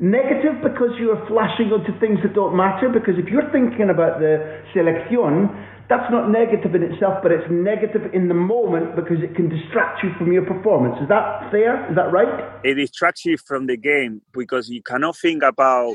Negative 0.00 0.60
because 0.62 0.92
you 1.00 1.10
are 1.10 1.26
flashing 1.26 1.72
onto 1.72 1.98
things 1.98 2.20
that 2.22 2.34
don't 2.34 2.54
matter. 2.54 2.88
Because 2.92 3.14
if 3.16 3.26
you're 3.26 3.50
thinking 3.50 3.88
about 3.88 4.20
the 4.20 4.62
selección, 4.76 5.48
that's 5.88 6.10
not 6.10 6.30
negative 6.30 6.74
in 6.74 6.82
itself, 6.82 7.18
but 7.22 7.32
it's 7.32 7.46
negative 7.50 8.12
in 8.12 8.28
the 8.28 8.34
moment 8.34 8.94
because 8.94 9.22
it 9.22 9.34
can 9.34 9.48
distract 9.48 10.02
you 10.02 10.10
from 10.18 10.32
your 10.32 10.44
performance. 10.44 11.00
Is 11.00 11.08
that 11.08 11.50
fair? 11.50 11.88
Is 11.88 11.96
that 11.96 12.12
right? 12.12 12.44
It 12.62 12.74
distracts 12.74 13.24
you 13.24 13.38
from 13.38 13.66
the 13.66 13.76
game 13.76 14.20
because 14.32 14.68
you 14.68 14.82
cannot 14.82 15.16
think 15.16 15.42
about 15.42 15.94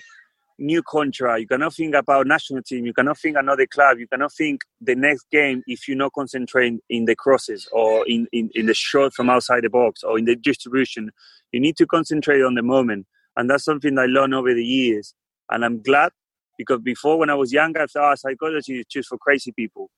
new 0.58 0.82
contract, 0.84 1.42
you 1.42 1.48
cannot 1.48 1.74
think 1.74 1.96
about 1.96 2.28
national 2.28 2.62
team, 2.64 2.86
you 2.86 2.94
cannot 2.94 3.18
think 3.18 3.36
another 3.38 3.66
club, 3.66 3.98
you 3.98 4.08
cannot 4.08 4.32
think 4.34 4.62
the 4.82 4.96
next 4.96 5.30
game 5.32 5.64
if 5.68 5.88
you're 5.88 5.98
not 5.98 6.14
concentrating 6.14 6.80
in 6.90 7.06
the 7.06 7.16
crosses 7.16 7.68
or 7.72 8.08
in, 8.08 8.28
in, 8.32 8.50
in 8.54 8.68
the 8.68 8.74
shot 8.74 9.14
from 9.14 9.30
outside 9.30 9.64
the 9.64 9.70
box 9.70 10.04
or 10.04 10.18
in 10.18 10.26
the 10.26 10.36
distribution. 10.36 11.12
You 11.52 11.60
need 11.60 11.76
to 11.78 11.86
concentrate 11.86 12.42
on 12.42 12.56
the 12.56 12.62
moment. 12.64 13.06
And 13.36 13.50
that's 13.50 13.64
something 13.64 13.98
I 13.98 14.06
learned 14.06 14.34
over 14.34 14.54
the 14.54 14.64
years. 14.64 15.14
And 15.50 15.66
I'm 15.66 15.82
glad 15.82 16.12
because 16.58 16.82
before 16.82 17.18
when 17.18 17.30
I 17.30 17.36
was 17.36 17.52
younger, 17.52 17.82
I 17.82 17.88
thought 17.88 18.12
oh, 18.12 18.16
psychology 18.16 18.80
is 18.80 18.86
just 18.86 19.10
for 19.10 19.18
crazy 19.18 19.52
people. 19.52 19.90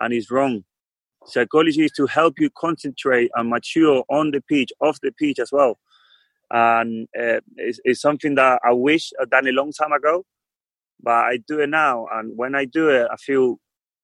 And 0.00 0.12
it's 0.12 0.30
wrong. 0.30 0.64
Psychology 1.26 1.84
is 1.84 1.92
to 1.92 2.06
help 2.06 2.38
you 2.38 2.50
concentrate 2.56 3.30
and 3.34 3.48
mature 3.48 4.04
on 4.08 4.30
the 4.30 4.42
pitch, 4.42 4.72
off 4.80 5.00
the 5.00 5.12
pitch 5.12 5.38
as 5.38 5.50
well. 5.52 5.78
And 6.50 7.08
uh, 7.18 7.40
it's, 7.56 7.80
it's, 7.84 8.00
something 8.00 8.34
that 8.34 8.60
I 8.64 8.72
wish 8.72 9.10
I'd 9.20 9.30
done 9.30 9.48
a 9.48 9.52
long 9.52 9.72
time 9.72 9.92
ago, 9.92 10.24
but 11.02 11.24
I 11.24 11.38
do 11.48 11.60
it 11.60 11.70
now. 11.70 12.06
And 12.12 12.36
when 12.36 12.54
I 12.54 12.66
do 12.66 12.90
it, 12.90 13.08
I 13.10 13.16
feel, 13.16 13.56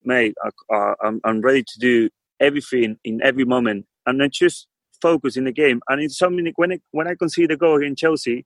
mate, 0.03 0.33
I, 0.43 0.75
uh, 0.75 0.95
I'm, 1.03 1.21
I'm 1.23 1.41
ready 1.41 1.63
to 1.63 1.79
do 1.79 2.09
everything 2.39 2.97
in 3.03 3.21
every 3.23 3.45
moment 3.45 3.85
and 4.07 4.19
then 4.19 4.29
just 4.33 4.67
focus 5.01 5.37
in 5.37 5.43
the 5.43 5.51
game. 5.51 5.81
And 5.87 6.01
it's 6.01 6.17
something 6.17 6.51
when, 6.55 6.71
it, 6.71 6.81
when 6.91 7.07
I 7.07 7.15
concede 7.15 7.51
the 7.51 7.57
goal 7.57 7.83
in 7.83 7.95
Chelsea, 7.95 8.45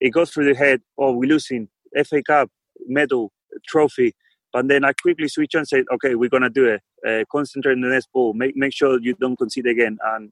it 0.00 0.10
goes 0.10 0.30
through 0.30 0.52
the 0.52 0.58
head, 0.58 0.82
oh, 0.98 1.12
we're 1.12 1.30
losing, 1.30 1.68
FA 2.06 2.22
Cup, 2.22 2.50
medal, 2.86 3.32
trophy. 3.66 4.14
But 4.52 4.68
then 4.68 4.84
I 4.84 4.92
quickly 4.92 5.28
switch 5.28 5.54
and 5.54 5.66
say, 5.66 5.84
okay, 5.94 6.14
we're 6.14 6.28
going 6.28 6.42
to 6.42 6.50
do 6.50 6.66
it. 6.66 6.82
Uh, 7.06 7.24
concentrate 7.30 7.72
on 7.72 7.80
the 7.80 7.88
next 7.88 8.12
ball. 8.12 8.34
Make, 8.34 8.56
make 8.56 8.74
sure 8.74 9.00
you 9.00 9.14
don't 9.14 9.36
concede 9.36 9.66
again. 9.66 9.98
And, 10.04 10.30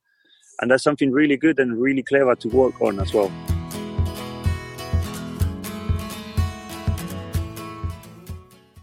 and 0.60 0.70
that's 0.70 0.84
something 0.84 1.10
really 1.10 1.36
good 1.36 1.58
and 1.58 1.80
really 1.80 2.02
clever 2.02 2.34
to 2.36 2.48
work 2.48 2.80
on 2.82 3.00
as 3.00 3.14
well. 3.14 3.32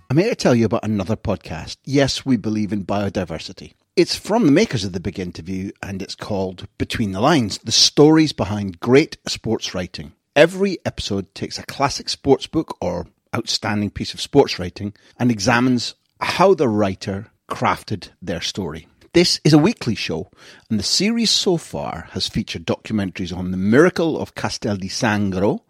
I'm 0.10 0.18
here 0.18 0.30
to 0.30 0.36
tell 0.36 0.56
you 0.56 0.66
about 0.66 0.86
another 0.86 1.16
podcast. 1.16 1.78
Yes, 1.84 2.26
we 2.26 2.38
believe 2.38 2.72
in 2.72 2.86
biodiversity. 2.86 3.74
It's 3.96 4.16
from 4.16 4.46
the 4.46 4.52
makers 4.52 4.86
of 4.86 4.94
the 4.94 5.00
big 5.00 5.20
interview 5.20 5.72
and 5.84 6.02
it's 6.02 6.16
called 6.16 6.68
Between 6.78 7.12
the 7.12 7.20
Lines 7.20 7.58
The 7.58 7.72
Stories 7.72 8.32
Behind 8.32 8.80
Great 8.80 9.18
Sports 9.28 9.76
Writing. 9.76 10.14
Every 10.36 10.78
episode 10.86 11.36
takes 11.36 11.60
a 11.60 11.66
classic 11.66 12.08
sports 12.08 12.48
book 12.48 12.78
or 12.80 13.08
outstanding 13.38 13.92
piece 13.92 14.14
of 14.14 14.22
sports 14.22 14.60
writing 14.60 14.94
and 15.20 15.30
examines 15.30 15.96
how 16.20 16.54
the 16.54 16.68
writer 16.68 17.28
crafted 17.50 18.10
their 18.22 18.42
story. 18.42 18.88
This 19.14 19.40
is 19.44 19.54
a 19.54 19.58
weekly 19.58 19.96
show, 19.96 20.30
and 20.70 20.78
the 20.78 20.84
series 20.84 21.32
so 21.32 21.58
far 21.58 22.08
has 22.12 22.28
featured 22.28 22.66
documentaries 22.66 23.36
on 23.36 23.52
the 23.52 23.58
miracle 23.58 24.20
of 24.20 24.36
Castel 24.36 24.76
di 24.76 24.90
Sangro 24.90 25.62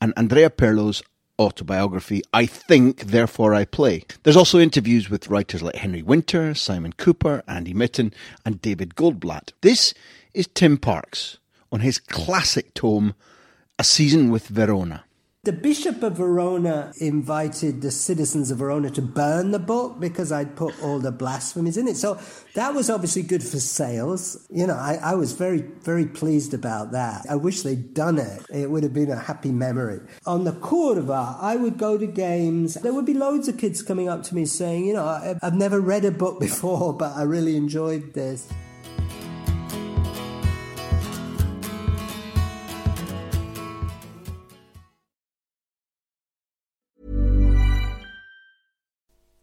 and 0.00 0.12
Andrea 0.16 0.50
Pirlo's 0.50 1.02
autobiography, 1.38 2.22
I 2.34 2.44
Think, 2.46 3.04
Therefore 3.04 3.54
I 3.54 3.64
Play. 3.64 4.04
There's 4.22 4.36
also 4.36 4.58
interviews 4.58 5.08
with 5.08 5.28
writers 5.28 5.62
like 5.62 5.76
Henry 5.76 6.02
Winter, 6.02 6.54
Simon 6.54 6.92
Kuper, 6.92 7.42
Andy 7.48 7.72
Mitten, 7.72 8.12
and 8.44 8.60
David 8.60 8.94
Goldblatt. 8.94 9.52
This 9.62 9.94
is 10.34 10.48
Tim 10.48 10.76
Parks 10.76 11.38
on 11.72 11.80
his 11.80 11.98
classic 11.98 12.74
tome, 12.74 13.14
a 13.78 13.84
season 13.84 14.30
with 14.30 14.48
Verona. 14.48 15.04
The 15.42 15.54
Bishop 15.54 16.02
of 16.02 16.18
Verona 16.18 16.92
invited 16.98 17.80
the 17.80 17.90
citizens 17.90 18.50
of 18.50 18.58
Verona 18.58 18.90
to 18.90 19.00
burn 19.00 19.52
the 19.52 19.58
book 19.58 19.98
because 19.98 20.30
I'd 20.30 20.54
put 20.54 20.78
all 20.82 20.98
the 20.98 21.12
blasphemies 21.12 21.78
in 21.78 21.88
it. 21.88 21.96
So 21.96 22.20
that 22.52 22.74
was 22.74 22.90
obviously 22.90 23.22
good 23.22 23.42
for 23.42 23.58
sales. 23.58 24.46
You 24.50 24.66
know, 24.66 24.74
I, 24.74 24.98
I, 25.02 25.14
was 25.14 25.32
very, 25.32 25.62
very 25.62 26.04
pleased 26.04 26.52
about 26.52 26.92
that. 26.92 27.24
I 27.30 27.36
wish 27.36 27.62
they'd 27.62 27.94
done 27.94 28.18
it. 28.18 28.44
It 28.52 28.70
would 28.70 28.82
have 28.82 28.92
been 28.92 29.10
a 29.10 29.16
happy 29.16 29.50
memory. 29.50 30.00
On 30.26 30.44
the 30.44 30.52
Curva, 30.52 31.38
I 31.40 31.56
would 31.56 31.78
go 31.78 31.96
to 31.96 32.06
games. 32.06 32.74
There 32.74 32.92
would 32.92 33.06
be 33.06 33.14
loads 33.14 33.48
of 33.48 33.56
kids 33.56 33.82
coming 33.82 34.10
up 34.10 34.22
to 34.24 34.34
me 34.34 34.44
saying, 34.44 34.84
you 34.84 34.92
know, 34.92 35.38
I've 35.42 35.54
never 35.54 35.80
read 35.80 36.04
a 36.04 36.10
book 36.10 36.38
before, 36.48 36.92
but 36.92 37.16
I 37.16 37.22
really 37.22 37.56
enjoyed 37.56 38.12
this. 38.12 38.46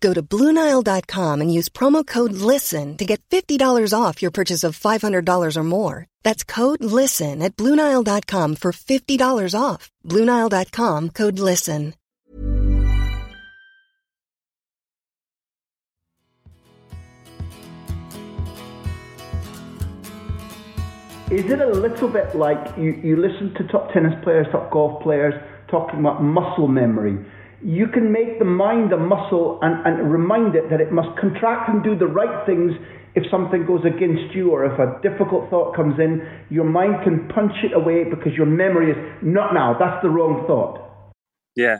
Go 0.00 0.14
to 0.14 0.22
Bluenile.com 0.22 1.40
and 1.40 1.52
use 1.52 1.68
promo 1.68 2.06
code 2.06 2.32
LISTEN 2.32 2.96
to 2.98 3.04
get 3.04 3.20
$50 3.30 3.94
off 3.94 4.20
your 4.20 4.30
purchase 4.30 4.64
of 4.64 4.78
$500 4.78 5.56
or 5.56 5.64
more. 5.64 6.06
That's 6.22 6.44
code 6.44 6.84
LISTEN 6.84 7.42
at 7.42 7.56
Bluenile.com 7.56 8.56
for 8.56 8.72
$50 8.72 9.54
off. 9.58 9.90
Bluenile.com 10.04 11.10
code 11.10 11.38
LISTEN. 11.38 11.94
Is 21.30 21.44
it 21.50 21.60
a 21.60 21.66
little 21.66 22.08
bit 22.08 22.34
like 22.34 22.78
you, 22.78 22.92
you 23.04 23.16
listen 23.16 23.52
to 23.58 23.64
top 23.70 23.92
tennis 23.92 24.14
players, 24.24 24.46
top 24.50 24.70
golf 24.70 25.02
players 25.02 25.34
talking 25.70 26.00
about 26.00 26.22
muscle 26.22 26.68
memory? 26.68 27.22
You 27.62 27.88
can 27.88 28.12
make 28.12 28.38
the 28.38 28.44
mind 28.44 28.92
a 28.92 28.96
muscle 28.96 29.58
and, 29.62 29.84
and 29.86 30.12
remind 30.12 30.54
it 30.54 30.70
that 30.70 30.80
it 30.80 30.92
must 30.92 31.08
contract 31.18 31.68
and 31.68 31.82
do 31.82 31.98
the 31.98 32.06
right 32.06 32.46
things 32.46 32.72
if 33.14 33.24
something 33.30 33.66
goes 33.66 33.80
against 33.84 34.34
you 34.34 34.50
or 34.50 34.64
if 34.64 34.78
a 34.78 35.00
difficult 35.02 35.50
thought 35.50 35.74
comes 35.74 35.98
in, 35.98 36.22
your 36.50 36.64
mind 36.64 37.02
can 37.02 37.28
punch 37.34 37.52
it 37.64 37.74
away 37.74 38.04
because 38.04 38.32
your 38.36 38.46
memory 38.46 38.92
is 38.92 38.96
not 39.22 39.54
now. 39.54 39.76
That's 39.78 40.00
the 40.02 40.08
wrong 40.08 40.44
thought. 40.46 40.84
Yeah, 41.56 41.78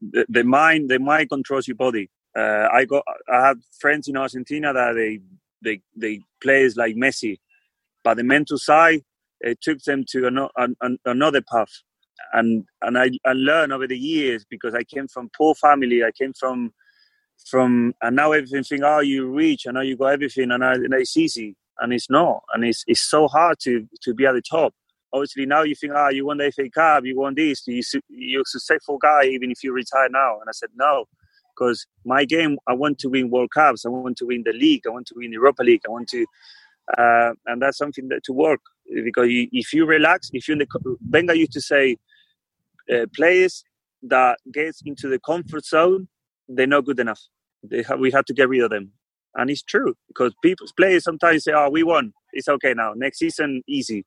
the, 0.00 0.44
mind, 0.44 0.88
the 0.88 0.98
mind 0.98 1.28
controls 1.28 1.68
your 1.68 1.76
body. 1.76 2.08
Uh, 2.34 2.68
I 2.72 2.86
got, 2.86 3.04
I 3.30 3.46
have 3.46 3.58
friends 3.78 4.08
in 4.08 4.16
Argentina 4.16 4.72
that 4.72 4.94
they, 4.94 5.20
they, 5.60 5.82
they 5.94 6.22
plays 6.40 6.76
like 6.76 6.96
Messi, 6.96 7.38
but 8.02 8.16
the 8.16 8.24
mental 8.24 8.56
side, 8.56 9.02
it 9.40 9.60
took 9.60 9.82
them 9.82 10.04
to 10.10 10.26
an, 10.56 10.76
an, 10.80 10.98
another 11.04 11.42
path 11.42 11.82
and 12.32 12.64
and 12.82 12.98
I, 12.98 13.10
I 13.24 13.32
learned 13.32 13.72
over 13.72 13.86
the 13.86 13.98
years 13.98 14.44
because 14.48 14.74
I 14.74 14.84
came 14.84 15.08
from 15.08 15.30
poor 15.36 15.54
family. 15.54 16.04
I 16.04 16.10
came 16.10 16.32
from 16.32 16.72
from 17.48 17.94
and 18.02 18.16
now 18.16 18.32
everything 18.32 18.82
oh 18.82 19.00
you 19.00 19.30
rich, 19.30 19.66
I 19.68 19.72
know 19.72 19.80
you 19.80 19.96
got 19.96 20.12
everything 20.12 20.50
and, 20.50 20.64
I, 20.64 20.74
and 20.74 20.92
it's 20.94 21.16
easy 21.16 21.56
and 21.78 21.92
it's 21.92 22.10
not 22.10 22.42
and 22.52 22.64
it's 22.64 22.84
it's 22.86 23.08
so 23.08 23.28
hard 23.28 23.58
to 23.60 23.86
to 24.02 24.14
be 24.14 24.26
at 24.26 24.32
the 24.32 24.42
top. 24.42 24.74
Obviously 25.12 25.46
now 25.46 25.62
you 25.62 25.74
think, 25.74 25.92
ah, 25.94 26.06
oh, 26.06 26.10
you 26.10 26.26
want 26.26 26.40
the 26.40 26.52
FA 26.52 26.68
Cup, 26.68 27.04
you 27.04 27.18
want 27.18 27.36
this, 27.36 27.66
you 27.66 27.82
you're 28.08 28.42
a 28.42 28.44
successful 28.44 28.98
guy 28.98 29.24
even 29.24 29.50
if 29.50 29.62
you 29.62 29.72
retire 29.72 30.08
now. 30.10 30.40
And 30.40 30.48
I 30.48 30.52
said 30.52 30.70
no, 30.74 31.06
because 31.56 31.86
my 32.04 32.24
game, 32.24 32.58
I 32.66 32.74
want 32.74 32.98
to 33.00 33.08
win 33.08 33.30
World 33.30 33.50
Cups, 33.54 33.86
I 33.86 33.88
want 33.88 34.16
to 34.18 34.26
win 34.26 34.42
the 34.44 34.52
league, 34.52 34.82
I 34.86 34.90
want 34.90 35.06
to 35.06 35.14
win 35.16 35.32
Europa 35.32 35.62
League, 35.62 35.82
I 35.86 35.90
want 35.90 36.08
to, 36.08 36.26
uh, 36.96 37.32
and 37.46 37.62
that's 37.62 37.78
something 37.78 38.08
that 38.08 38.24
to 38.24 38.32
work 38.32 38.60
because 39.04 39.28
you, 39.28 39.48
if 39.52 39.72
you 39.72 39.86
relax, 39.86 40.30
if 40.32 40.48
you're 40.48 40.54
in 40.54 40.66
the 40.70 40.96
Wenger 41.10 41.34
used 41.34 41.52
to 41.52 41.60
say, 41.60 41.96
uh, 42.92 43.06
players 43.14 43.64
that 44.02 44.38
gets 44.52 44.82
into 44.84 45.08
the 45.08 45.18
comfort 45.20 45.64
zone, 45.64 46.08
they're 46.48 46.66
not 46.66 46.84
good 46.84 47.00
enough. 47.00 47.20
We 47.98 48.10
have 48.12 48.24
to 48.26 48.34
get 48.34 48.48
rid 48.48 48.62
of 48.62 48.70
them, 48.70 48.92
and 49.34 49.50
it's 49.50 49.62
true 49.62 49.94
because 50.08 50.32
people 50.42 50.66
players 50.76 51.04
sometimes 51.04 51.44
say, 51.44 51.52
"Oh, 51.54 51.68
we 51.70 51.82
won. 51.82 52.12
It's 52.32 52.48
okay 52.48 52.72
now. 52.74 52.92
Next 52.94 53.18
season, 53.18 53.62
easy." 53.66 54.04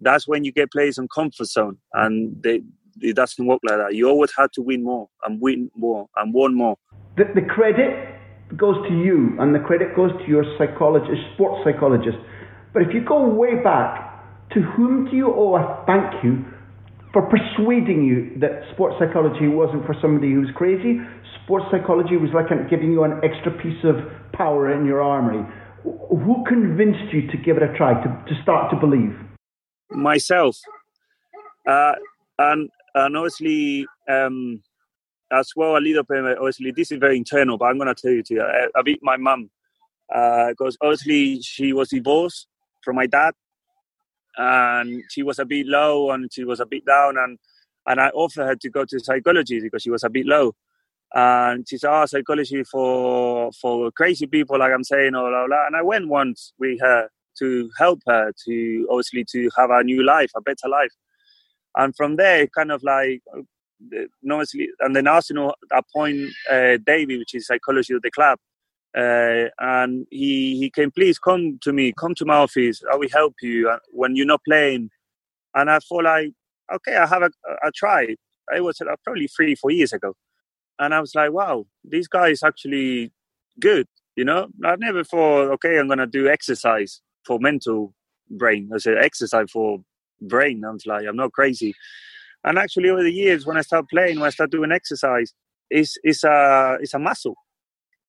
That's 0.00 0.26
when 0.26 0.44
you 0.44 0.52
get 0.52 0.70
players 0.72 0.98
in 0.98 1.08
comfort 1.08 1.46
zone, 1.46 1.78
and 1.94 2.36
they, 2.42 2.62
it 3.00 3.16
doesn't 3.16 3.44
work 3.44 3.60
like 3.68 3.78
that. 3.78 3.94
You 3.94 4.08
always 4.08 4.32
have 4.38 4.50
to 4.52 4.62
win 4.62 4.84
more 4.84 5.08
and 5.24 5.40
win 5.40 5.70
more 5.76 6.06
and 6.16 6.32
win 6.32 6.54
more. 6.54 6.76
The, 7.16 7.24
the 7.34 7.42
credit 7.42 8.20
goes 8.56 8.76
to 8.88 8.94
you, 8.94 9.36
and 9.40 9.54
the 9.54 9.60
credit 9.60 9.96
goes 9.96 10.12
to 10.12 10.28
your 10.28 10.44
psychologist, 10.58 11.20
sports 11.34 11.62
psychologist. 11.64 12.18
But 12.72 12.82
if 12.82 12.94
you 12.94 13.04
go 13.04 13.26
way 13.26 13.62
back, 13.62 14.50
to 14.54 14.60
whom 14.60 15.10
do 15.10 15.16
you 15.16 15.32
owe 15.34 15.56
a 15.56 15.84
thank 15.86 16.22
you 16.24 16.44
for 17.12 17.22
persuading 17.22 18.04
you 18.04 18.38
that 18.40 18.62
sports 18.72 18.96
psychology 18.98 19.46
wasn't 19.46 19.84
for 19.86 19.94
somebody 20.00 20.32
who's 20.32 20.50
crazy. 20.54 21.00
Sports 21.44 21.66
psychology 21.70 22.16
was 22.16 22.30
like 22.32 22.48
giving 22.70 22.92
you 22.92 23.04
an 23.04 23.20
extra 23.22 23.52
piece 23.52 23.84
of 23.84 23.96
power 24.32 24.72
in 24.72 24.86
your 24.86 25.02
armory. 25.02 25.44
Who 25.82 26.44
convinced 26.48 27.12
you 27.12 27.30
to 27.30 27.36
give 27.36 27.56
it 27.56 27.62
a 27.62 27.76
try, 27.76 27.94
to, 28.02 28.08
to 28.28 28.42
start 28.42 28.70
to 28.70 28.76
believe? 28.76 29.14
Myself. 29.90 30.56
Uh, 31.68 31.94
and, 32.38 32.70
and 32.94 33.16
obviously, 33.16 33.86
um, 34.08 34.62
as 35.32 35.50
well, 35.54 35.76
a 35.76 35.80
little 35.80 36.04
bit, 36.04 36.24
obviously, 36.38 36.70
this 36.70 36.92
is 36.92 36.98
very 36.98 37.16
internal, 37.16 37.58
but 37.58 37.66
I'm 37.66 37.78
going 37.78 37.94
to 37.94 38.00
tell 38.00 38.12
you 38.12 38.22
to. 38.22 38.40
I, 38.40 38.78
I 38.78 38.82
beat 38.82 39.00
my 39.02 39.16
mum 39.16 39.50
because 40.08 40.76
uh, 40.80 40.86
obviously 40.86 41.40
she 41.42 41.72
was 41.72 41.88
divorced 41.88 42.46
from 42.82 42.96
my 42.96 43.06
dad 43.06 43.34
and 44.36 45.02
she 45.10 45.22
was 45.22 45.38
a 45.38 45.44
bit 45.44 45.66
low 45.66 46.10
and 46.10 46.32
she 46.32 46.44
was 46.44 46.60
a 46.60 46.66
bit 46.66 46.84
down 46.86 47.16
and 47.18 47.38
and 47.86 48.00
I 48.00 48.08
offered 48.10 48.46
her 48.46 48.56
to 48.56 48.70
go 48.70 48.84
to 48.84 49.00
psychology 49.00 49.60
because 49.60 49.82
she 49.82 49.90
was 49.90 50.04
a 50.04 50.10
bit 50.10 50.26
low. 50.26 50.54
And 51.14 51.68
she 51.68 51.78
said, 51.78 51.90
"Oh, 51.92 52.06
psychology 52.06 52.62
for 52.64 53.50
for 53.60 53.90
crazy 53.92 54.26
people, 54.26 54.58
like 54.58 54.72
I'm 54.72 54.84
saying, 54.84 55.14
or 55.14 55.28
blah, 55.30 55.46
blah. 55.46 55.66
And 55.66 55.76
I 55.76 55.82
went 55.82 56.08
once 56.08 56.52
with 56.58 56.80
her 56.80 57.08
to 57.38 57.70
help 57.78 58.00
her 58.06 58.32
to 58.46 58.86
obviously 58.90 59.24
to 59.32 59.50
have 59.58 59.70
a 59.70 59.82
new 59.82 60.04
life, 60.04 60.30
a 60.36 60.40
better 60.40 60.68
life. 60.68 60.92
And 61.76 61.94
from 61.96 62.16
there, 62.16 62.46
kind 62.48 62.70
of 62.70 62.82
like 62.82 63.22
obviously, 64.30 64.68
and 64.80 64.94
then 64.94 65.06
Arsenal 65.06 65.54
appoint 65.70 66.30
uh, 66.50 66.78
David, 66.86 67.18
which 67.18 67.34
is 67.34 67.46
psychology 67.46 67.94
of 67.94 68.02
the 68.02 68.10
club, 68.10 68.38
uh, 68.96 69.48
and 69.58 70.06
he 70.10 70.56
he 70.58 70.70
came, 70.70 70.90
please 70.90 71.18
come 71.18 71.58
to 71.62 71.72
me, 71.72 71.92
come 71.98 72.14
to 72.16 72.24
my 72.24 72.36
office. 72.36 72.82
I 72.90 72.96
will 72.96 73.08
help 73.10 73.34
you 73.40 73.70
uh, 73.70 73.78
when 73.90 74.16
you're 74.16 74.26
not 74.26 74.42
playing. 74.46 74.90
And 75.54 75.70
I 75.70 75.78
thought 75.78 76.04
like, 76.04 76.32
okay, 76.74 76.96
I 76.96 77.06
have 77.06 77.22
a, 77.22 77.30
a 77.64 77.70
try. 77.74 78.14
It 78.54 78.62
was 78.62 78.80
uh, 78.80 78.94
probably 79.04 79.28
three, 79.28 79.54
four 79.54 79.70
years 79.70 79.92
ago, 79.92 80.14
and 80.78 80.92
I 80.94 81.00
was 81.00 81.14
like, 81.14 81.32
wow, 81.32 81.66
this 81.84 82.06
guy 82.06 82.28
is 82.28 82.42
actually 82.42 83.12
good. 83.60 83.86
You 84.16 84.24
know, 84.26 84.48
I 84.64 84.76
never 84.76 85.04
thought, 85.04 85.52
okay, 85.52 85.78
I'm 85.78 85.88
gonna 85.88 86.06
do 86.06 86.28
exercise 86.28 87.00
for 87.26 87.38
mental 87.38 87.94
brain. 88.30 88.70
I 88.74 88.78
said 88.78 88.98
exercise 88.98 89.50
for 89.50 89.78
brain. 90.20 90.64
I 90.66 90.70
was 90.70 90.84
like, 90.86 91.06
I'm 91.06 91.16
not 91.16 91.32
crazy. 91.32 91.74
And 92.44 92.58
actually, 92.58 92.90
over 92.90 93.02
the 93.02 93.12
years, 93.12 93.46
when 93.46 93.56
I 93.56 93.62
start 93.62 93.88
playing, 93.88 94.18
when 94.20 94.26
I 94.26 94.30
start 94.30 94.50
doing 94.50 94.72
exercise, 94.72 95.32
it's 95.70 95.96
it's 96.02 96.24
a 96.24 96.76
it's 96.80 96.92
a 96.92 96.98
muscle 96.98 97.36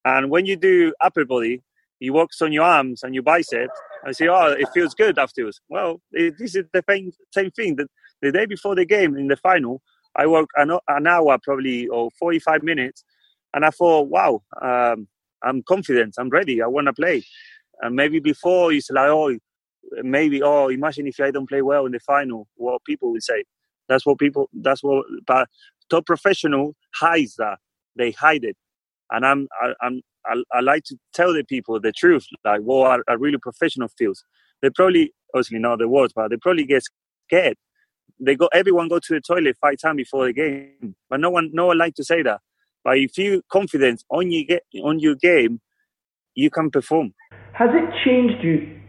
and 0.05 0.29
when 0.29 0.45
you 0.45 0.55
do 0.55 0.93
upper 1.01 1.25
body, 1.25 1.61
you 1.99 2.13
work 2.13 2.31
on 2.41 2.51
your 2.51 2.63
arms 2.63 3.03
and 3.03 3.13
your 3.13 3.23
biceps 3.23 3.79
and 4.03 4.15
say, 4.15 4.27
oh, 4.27 4.47
it 4.47 4.67
feels 4.73 4.93
good 4.93 5.17
afterwards. 5.17 5.61
Well, 5.69 6.01
it, 6.11 6.37
this 6.37 6.55
is 6.55 6.65
the 6.73 6.83
same, 6.89 7.11
same 7.31 7.51
thing. 7.51 7.77
The, 7.77 7.87
the 8.21 8.31
day 8.31 8.45
before 8.45 8.75
the 8.75 8.85
game 8.85 9.15
in 9.15 9.27
the 9.27 9.37
final, 9.37 9.81
I 10.15 10.27
worked 10.27 10.51
an, 10.57 10.77
an 10.89 11.07
hour 11.07 11.37
probably 11.41 11.87
or 11.87 12.09
45 12.19 12.63
minutes. 12.63 13.05
And 13.53 13.63
I 13.65 13.69
thought, 13.69 14.09
wow, 14.09 14.41
um, 14.61 15.07
I'm 15.43 15.63
confident. 15.63 16.15
I'm 16.17 16.29
ready. 16.29 16.61
I 16.61 16.67
want 16.67 16.87
to 16.87 16.93
play. 16.93 17.23
And 17.81 17.95
maybe 17.95 18.19
before 18.19 18.73
it's 18.73 18.89
like, 18.89 19.07
oh, 19.07 19.37
maybe, 20.01 20.43
oh, 20.43 20.67
imagine 20.67 21.07
if 21.07 21.19
I 21.21 21.31
don't 21.31 21.47
play 21.47 21.61
well 21.61 21.85
in 21.85 21.93
the 21.93 21.99
final, 21.99 22.47
what 22.55 22.83
people 22.83 23.13
will 23.13 23.21
say. 23.21 23.43
That's 23.87 24.05
what 24.05 24.17
people, 24.19 24.49
that's 24.53 24.83
what, 24.83 25.05
but 25.25 25.47
top 25.89 26.05
professional 26.05 26.75
hides 26.95 27.35
that. 27.35 27.59
They 27.95 28.11
hide 28.11 28.43
it 28.43 28.57
and 29.13 29.25
I'm 29.25 29.47
I, 29.61 29.73
I'm 29.81 30.01
I, 30.25 30.43
I, 30.51 30.59
like 30.61 30.83
to 30.85 30.97
tell 31.13 31.33
the 31.33 31.43
people 31.43 31.79
the 31.79 31.91
truth, 31.91 32.25
like 32.43 32.61
what 32.61 32.91
are, 32.91 33.03
a 33.07 33.17
really 33.17 33.37
professional 33.37 33.89
feels. 33.97 34.23
They 34.61 34.69
probably 34.69 35.13
obviously 35.33 35.59
know 35.59 35.77
the 35.77 35.87
words, 35.87 36.13
but 36.13 36.29
they 36.29 36.37
probably 36.37 36.65
get 36.65 36.83
scared. 37.27 37.55
They 38.19 38.35
go 38.35 38.47
everyone 38.53 38.87
go 38.89 38.99
to 38.99 39.13
the 39.13 39.21
toilet 39.21 39.57
five 39.61 39.77
times 39.81 39.97
before 39.97 40.25
the 40.25 40.33
game, 40.33 40.95
but 41.09 41.19
no 41.19 41.29
one 41.29 41.49
no 41.53 41.67
one 41.67 41.77
like 41.77 41.95
to 41.95 42.03
say 42.03 42.21
that. 42.23 42.41
But 42.83 42.97
if 42.97 43.17
you 43.17 43.41
confidence 43.49 44.03
on 44.09 44.31
you 44.31 44.45
get 44.45 44.63
on 44.83 44.99
your 44.99 45.15
game, 45.15 45.61
you 46.35 46.49
can 46.49 46.69
perform. 46.69 47.13
Has 47.53 47.69
it 47.71 47.89
changed 48.03 48.43
you? 48.43 48.79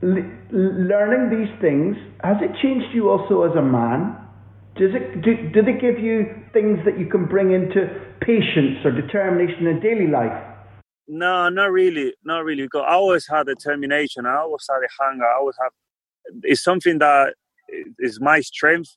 learning 0.00 1.28
these 1.28 1.60
things 1.60 1.96
has 2.22 2.36
it 2.40 2.54
changed 2.62 2.86
you 2.94 3.10
also 3.10 3.42
as 3.42 3.56
a 3.56 3.62
man? 3.62 4.16
Does 4.76 4.90
it 4.94 5.22
do, 5.22 5.50
do 5.50 5.62
they 5.62 5.72
give 5.72 5.98
you 5.98 6.37
things 6.58 6.78
that 6.84 6.98
you 6.98 7.06
can 7.06 7.26
bring 7.26 7.52
into 7.52 7.88
patience 8.20 8.84
or 8.84 8.90
determination 8.90 9.66
in 9.66 9.80
daily 9.80 10.08
life? 10.08 10.44
No, 11.06 11.48
not 11.48 11.70
really, 11.70 12.14
not 12.24 12.44
really. 12.44 12.64
Because 12.64 12.84
I 12.86 12.94
always 12.94 13.26
had 13.26 13.46
determination. 13.46 14.26
I 14.26 14.38
always 14.38 14.66
had 14.68 14.78
a 14.78 15.02
hunger. 15.02 15.24
I 15.24 15.36
always 15.38 15.56
have. 15.62 15.72
It's 16.42 16.62
something 16.62 16.98
that 16.98 17.34
is 17.98 18.20
my 18.20 18.40
strength. 18.40 18.90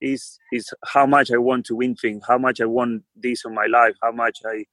Is 0.00 0.38
is 0.52 0.68
how 0.84 1.06
much 1.06 1.30
I 1.32 1.38
want 1.38 1.64
to 1.66 1.74
win 1.74 1.96
things. 1.96 2.22
How 2.28 2.36
much 2.36 2.60
I 2.60 2.66
want 2.66 3.02
this 3.16 3.44
in 3.46 3.54
my 3.54 3.66
life. 3.66 3.94
How 4.02 4.12
much 4.12 4.38
I. 4.44 4.64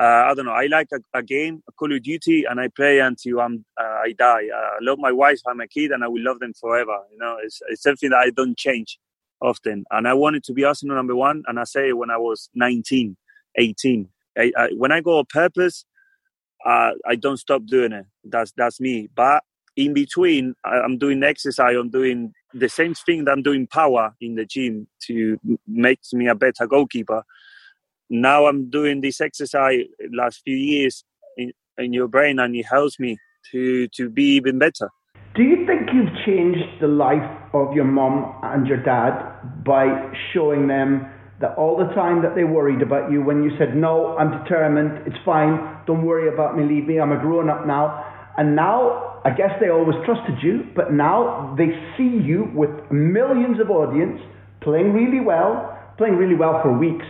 Uh, 0.00 0.30
I 0.30 0.34
don't 0.34 0.46
know. 0.46 0.52
I 0.52 0.66
like 0.66 0.88
a, 0.92 1.18
a, 1.18 1.24
game, 1.24 1.60
a 1.68 1.72
Call 1.72 1.92
of 1.92 2.00
Duty, 2.04 2.44
and 2.48 2.60
I 2.60 2.68
play 2.68 3.00
until 3.00 3.40
I'm, 3.40 3.64
uh, 3.80 3.96
I 4.06 4.14
die. 4.16 4.44
Uh, 4.54 4.76
I 4.76 4.78
love 4.80 5.00
my 5.00 5.10
wife, 5.10 5.40
I'm 5.44 5.60
a 5.60 5.66
kid, 5.66 5.90
and 5.90 6.04
I 6.04 6.06
will 6.06 6.22
love 6.22 6.38
them 6.38 6.52
forever. 6.54 6.96
You 7.10 7.18
know, 7.18 7.36
it's, 7.42 7.58
it's 7.68 7.82
something 7.82 8.10
that 8.10 8.18
I 8.18 8.30
don't 8.30 8.56
change 8.56 8.96
often. 9.40 9.84
And 9.90 10.08
I 10.08 10.14
wanted 10.14 10.44
to 10.44 10.52
be 10.52 10.64
Arsenal 10.64 10.96
number 10.96 11.16
one. 11.16 11.42
And 11.46 11.58
I 11.60 11.64
say 11.64 11.92
when 11.92 12.10
I 12.10 12.18
was 12.18 12.50
19, 12.54 13.16
18. 13.56 14.08
I, 14.36 14.52
I, 14.56 14.68
when 14.76 14.92
I 14.92 15.00
go 15.00 15.18
on 15.18 15.26
purpose, 15.26 15.84
uh, 16.64 16.92
I 17.06 17.16
don't 17.16 17.36
stop 17.38 17.64
doing 17.66 17.92
it. 17.92 18.06
That's 18.24 18.52
that's 18.56 18.80
me. 18.80 19.08
But 19.14 19.42
in 19.76 19.94
between, 19.94 20.54
I'm 20.64 20.98
doing 20.98 21.22
exercise. 21.22 21.76
I'm 21.76 21.90
doing 21.90 22.32
the 22.52 22.68
same 22.68 22.94
thing 22.94 23.24
that 23.24 23.32
I'm 23.32 23.42
doing 23.42 23.66
power 23.66 24.14
in 24.20 24.34
the 24.34 24.44
gym 24.44 24.88
to 25.06 25.38
make 25.66 26.00
me 26.12 26.28
a 26.28 26.34
better 26.34 26.66
goalkeeper. 26.66 27.22
now 28.10 28.46
I'm 28.46 28.70
doing 28.70 29.00
this 29.00 29.20
exercise 29.20 29.84
last 30.12 30.42
few 30.44 30.56
years 30.56 31.04
in, 31.36 31.52
in 31.78 31.92
your 31.92 32.08
brain, 32.08 32.38
and 32.38 32.56
it 32.56 32.66
helps 32.66 32.98
me 32.98 33.18
to 33.52 33.88
to 33.88 34.10
be 34.10 34.36
even 34.36 34.58
better. 34.58 34.90
Do 35.34 35.42
you 35.42 35.66
think 35.66 35.90
you've 35.92 36.12
changed 36.26 36.80
the 36.80 36.88
life 36.88 37.30
of 37.52 37.72
your 37.72 37.84
mom 37.84 38.34
and 38.42 38.66
your 38.66 38.82
dad 38.82 39.64
by 39.64 40.12
showing 40.32 40.66
them 40.66 41.06
that 41.40 41.54
all 41.56 41.76
the 41.76 41.92
time 41.94 42.22
that 42.22 42.34
they 42.34 42.44
worried 42.44 42.82
about 42.82 43.12
you 43.12 43.22
when 43.22 43.44
you 43.44 43.50
said, 43.58 43.76
No, 43.76 44.16
I'm 44.18 44.42
determined, 44.42 45.06
it's 45.06 45.22
fine, 45.24 45.58
don't 45.86 46.04
worry 46.04 46.32
about 46.32 46.56
me, 46.56 46.64
leave 46.64 46.86
me, 46.86 46.98
I'm 46.98 47.12
a 47.12 47.20
grown 47.20 47.48
up 47.48 47.66
now. 47.66 48.04
And 48.36 48.56
now, 48.56 49.20
I 49.24 49.30
guess 49.30 49.50
they 49.60 49.68
always 49.68 49.96
trusted 50.04 50.36
you, 50.42 50.64
but 50.74 50.92
now 50.92 51.54
they 51.56 51.68
see 51.96 52.24
you 52.24 52.50
with 52.54 52.70
millions 52.90 53.60
of 53.60 53.70
audience 53.70 54.20
playing 54.60 54.92
really 54.92 55.20
well, 55.20 55.76
playing 55.96 56.16
really 56.16 56.34
well 56.34 56.60
for 56.62 56.76
weeks, 56.76 57.06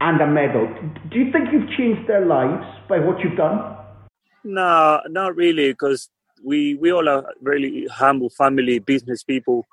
and 0.00 0.20
a 0.20 0.26
medal. 0.26 0.66
Do 1.10 1.18
you 1.18 1.30
think 1.30 1.48
you've 1.52 1.70
changed 1.76 2.08
their 2.08 2.26
lives 2.26 2.66
by 2.88 2.98
what 2.98 3.20
you've 3.20 3.36
done? 3.36 3.76
No, 4.44 5.00
not 5.08 5.36
really, 5.36 5.70
because 5.72 6.10
we 6.44 6.76
we 6.76 6.92
all 6.92 7.08
are 7.08 7.24
really 7.42 7.86
humble 7.88 8.30
family, 8.30 8.78
business 8.80 9.22
people, 9.24 9.66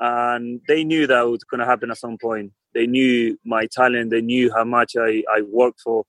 and 0.00 0.60
they 0.68 0.84
knew 0.84 1.06
that 1.06 1.22
was 1.22 1.44
going 1.44 1.60
to 1.60 1.66
happen 1.66 1.90
at 1.90 1.98
some 1.98 2.18
point. 2.18 2.52
They 2.74 2.86
knew 2.86 3.38
my 3.44 3.66
talent. 3.72 4.10
They 4.10 4.22
knew 4.22 4.52
how 4.54 4.64
much 4.64 4.94
I 4.98 5.24
I 5.32 5.42
worked 5.42 5.80
for, 5.82 6.04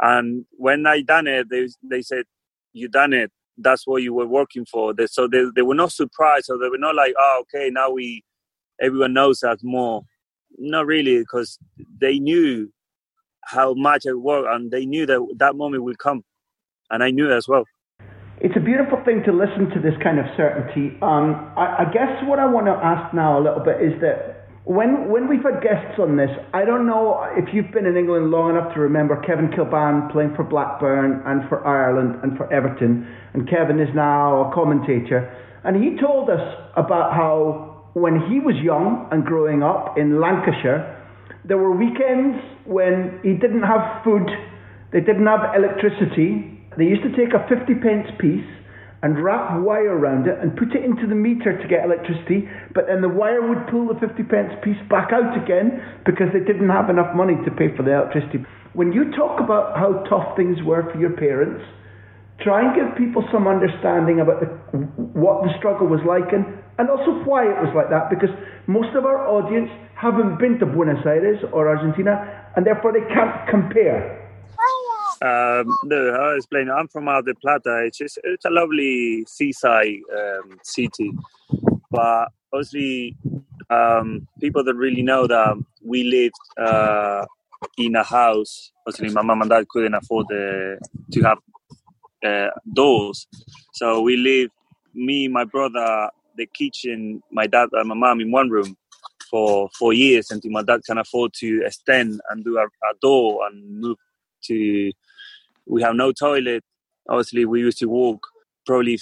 and 0.00 0.44
when 0.52 0.86
I 0.86 1.02
done 1.02 1.26
it, 1.28 1.48
they 1.50 1.68
they 1.82 2.02
said, 2.02 2.24
"You 2.72 2.88
done 2.88 3.12
it. 3.12 3.30
That's 3.58 3.86
what 3.86 4.02
you 4.02 4.14
were 4.14 4.26
working 4.26 4.66
for." 4.66 4.94
So 5.08 5.28
they 5.28 5.44
they 5.54 5.62
were 5.62 5.76
not 5.76 5.92
surprised, 5.92 6.46
So 6.46 6.58
they 6.58 6.68
were 6.70 6.78
not 6.78 6.96
like, 6.96 7.14
"Oh, 7.18 7.42
okay, 7.42 7.70
now 7.70 7.90
we 7.90 8.24
everyone 8.80 9.14
knows 9.14 9.42
us 9.44 9.60
more." 9.62 10.02
Not 10.58 10.86
really, 10.86 11.18
because 11.20 11.58
they 12.00 12.18
knew 12.20 12.72
how 13.44 13.74
much 13.74 14.06
I 14.08 14.14
worked, 14.14 14.48
and 14.54 14.70
they 14.70 14.86
knew 14.86 15.06
that 15.06 15.20
that 15.38 15.56
moment 15.56 15.84
will 15.84 15.96
come, 15.96 16.24
and 16.90 17.02
I 17.04 17.10
knew 17.12 17.32
as 17.32 17.48
well. 17.48 17.64
It's 18.40 18.56
a 18.56 18.60
beautiful 18.60 18.96
thing 19.04 19.22
to 19.26 19.32
listen 19.36 19.68
to 19.76 19.80
this 19.84 19.92
kind 20.02 20.18
of 20.18 20.24
certainty. 20.34 20.96
Um, 21.04 21.52
I, 21.60 21.84
I 21.84 21.92
guess 21.92 22.24
what 22.24 22.38
I 22.38 22.48
want 22.48 22.72
to 22.72 22.72
ask 22.72 23.12
now 23.12 23.36
a 23.36 23.42
little 23.44 23.60
bit 23.60 23.84
is 23.84 24.00
that 24.00 24.48
when 24.64 25.12
when 25.12 25.28
we've 25.28 25.44
had 25.44 25.60
guests 25.60 26.00
on 26.00 26.16
this, 26.16 26.30
I 26.54 26.64
don't 26.64 26.86
know 26.86 27.20
if 27.36 27.52
you've 27.52 27.70
been 27.70 27.84
in 27.84 28.00
England 28.00 28.30
long 28.30 28.48
enough 28.48 28.72
to 28.72 28.80
remember 28.80 29.20
Kevin 29.28 29.52
Kilbane 29.52 30.10
playing 30.10 30.32
for 30.36 30.44
Blackburn 30.44 31.20
and 31.26 31.46
for 31.50 31.60
Ireland 31.66 32.20
and 32.22 32.36
for 32.38 32.50
Everton, 32.50 33.04
and 33.34 33.44
Kevin 33.44 33.78
is 33.78 33.92
now 33.94 34.48
a 34.48 34.54
commentator, 34.54 35.28
and 35.64 35.76
he 35.76 36.00
told 36.00 36.30
us 36.30 36.40
about 36.80 37.12
how 37.12 37.92
when 37.92 38.24
he 38.32 38.40
was 38.40 38.56
young 38.62 39.06
and 39.12 39.22
growing 39.22 39.62
up 39.62 39.98
in 39.98 40.18
Lancashire, 40.18 40.96
there 41.44 41.58
were 41.58 41.76
weekends 41.76 42.40
when 42.64 43.20
he 43.22 43.34
didn't 43.34 43.64
have 43.68 44.02
food, 44.02 44.24
they 44.92 45.00
didn't 45.00 45.26
have 45.26 45.52
electricity, 45.54 46.49
they 46.78 46.84
used 46.84 47.02
to 47.02 47.10
take 47.16 47.34
a 47.34 47.42
50 47.48 47.74
pence 47.82 48.06
piece 48.18 48.46
and 49.02 49.16
wrap 49.24 49.58
wire 49.64 49.96
around 49.96 50.28
it 50.28 50.36
and 50.38 50.52
put 50.56 50.76
it 50.76 50.84
into 50.84 51.08
the 51.08 51.16
meter 51.16 51.56
to 51.56 51.66
get 51.68 51.84
electricity, 51.84 52.44
but 52.74 52.84
then 52.86 53.00
the 53.00 53.08
wire 53.08 53.40
would 53.40 53.66
pull 53.72 53.88
the 53.88 53.96
50 53.96 54.22
pence 54.28 54.52
piece 54.62 54.76
back 54.92 55.08
out 55.08 55.32
again 55.40 55.80
because 56.04 56.28
they 56.36 56.44
didn't 56.44 56.68
have 56.68 56.90
enough 56.92 57.16
money 57.16 57.34
to 57.44 57.50
pay 57.50 57.72
for 57.76 57.82
the 57.82 57.96
electricity. 57.96 58.44
When 58.76 58.92
you 58.92 59.10
talk 59.16 59.40
about 59.40 59.76
how 59.80 60.04
tough 60.04 60.36
things 60.36 60.60
were 60.62 60.84
for 60.92 61.00
your 61.00 61.16
parents, 61.16 61.64
try 62.44 62.60
and 62.60 62.76
give 62.76 62.92
people 62.96 63.24
some 63.32 63.48
understanding 63.48 64.20
about 64.20 64.40
the, 64.40 64.48
what 65.16 65.44
the 65.48 65.52
struggle 65.58 65.88
was 65.88 66.00
like 66.04 66.32
and, 66.36 66.44
and 66.76 66.88
also 66.92 67.24
why 67.24 67.48
it 67.48 67.56
was 67.60 67.72
like 67.72 67.88
that 67.88 68.08
because 68.12 68.32
most 68.68 68.92
of 68.96 69.04
our 69.04 69.28
audience 69.28 69.68
haven't 69.96 70.38
been 70.38 70.60
to 70.60 70.66
Buenos 70.68 71.04
Aires 71.04 71.40
or 71.52 71.68
Argentina 71.68 72.20
and 72.56 72.64
therefore 72.64 72.92
they 72.92 73.04
can't 73.12 73.48
compare. 73.48 74.19
Um, 75.22 75.76
no, 75.84 76.10
I 76.10 76.36
explain. 76.36 76.70
I'm 76.70 76.88
from 76.88 77.04
Mar 77.04 77.22
del 77.22 77.34
Plata. 77.40 77.84
It's 77.86 77.98
just, 77.98 78.18
it's 78.24 78.44
a 78.44 78.50
lovely 78.50 79.24
seaside 79.26 79.98
um, 80.16 80.58
city, 80.62 81.12
but 81.90 82.28
obviously, 82.52 83.16
um, 83.70 84.26
people 84.40 84.64
that 84.64 84.74
really 84.74 85.02
know 85.02 85.26
that 85.26 85.62
we 85.84 86.04
lived 86.04 86.36
uh, 86.58 87.26
in 87.78 87.96
a 87.96 88.04
house. 88.04 88.72
Obviously, 88.86 89.14
my 89.14 89.22
mom 89.22 89.42
and 89.42 89.50
dad 89.50 89.68
couldn't 89.68 89.94
afford 89.94 90.26
the, 90.28 90.78
to 91.12 91.22
have 91.22 91.38
uh, 92.24 92.50
doors, 92.74 93.26
so 93.74 94.00
we 94.02 94.16
lived. 94.16 94.52
Me, 94.94 95.28
my 95.28 95.44
brother, 95.44 96.10
the 96.36 96.46
kitchen, 96.46 97.22
my 97.30 97.46
dad 97.46 97.68
and 97.72 97.88
my 97.88 97.94
mom 97.94 98.20
in 98.20 98.32
one 98.32 98.50
room 98.50 98.76
for 99.30 99.68
four 99.78 99.92
years 99.92 100.30
until 100.32 100.50
my 100.50 100.62
dad 100.62 100.80
can 100.84 100.98
afford 100.98 101.32
to 101.34 101.62
extend 101.64 102.20
and 102.30 102.44
do 102.44 102.58
a, 102.58 102.64
a 102.64 102.94
door 103.00 103.46
and 103.46 103.80
move 103.80 103.96
to 104.44 104.92
we 105.66 105.82
have 105.82 105.94
no 105.94 106.12
toilet. 106.12 106.64
Obviously, 107.08 107.44
we 107.44 107.60
used 107.60 107.78
to 107.78 107.86
walk 107.86 108.26
probably 108.66 108.98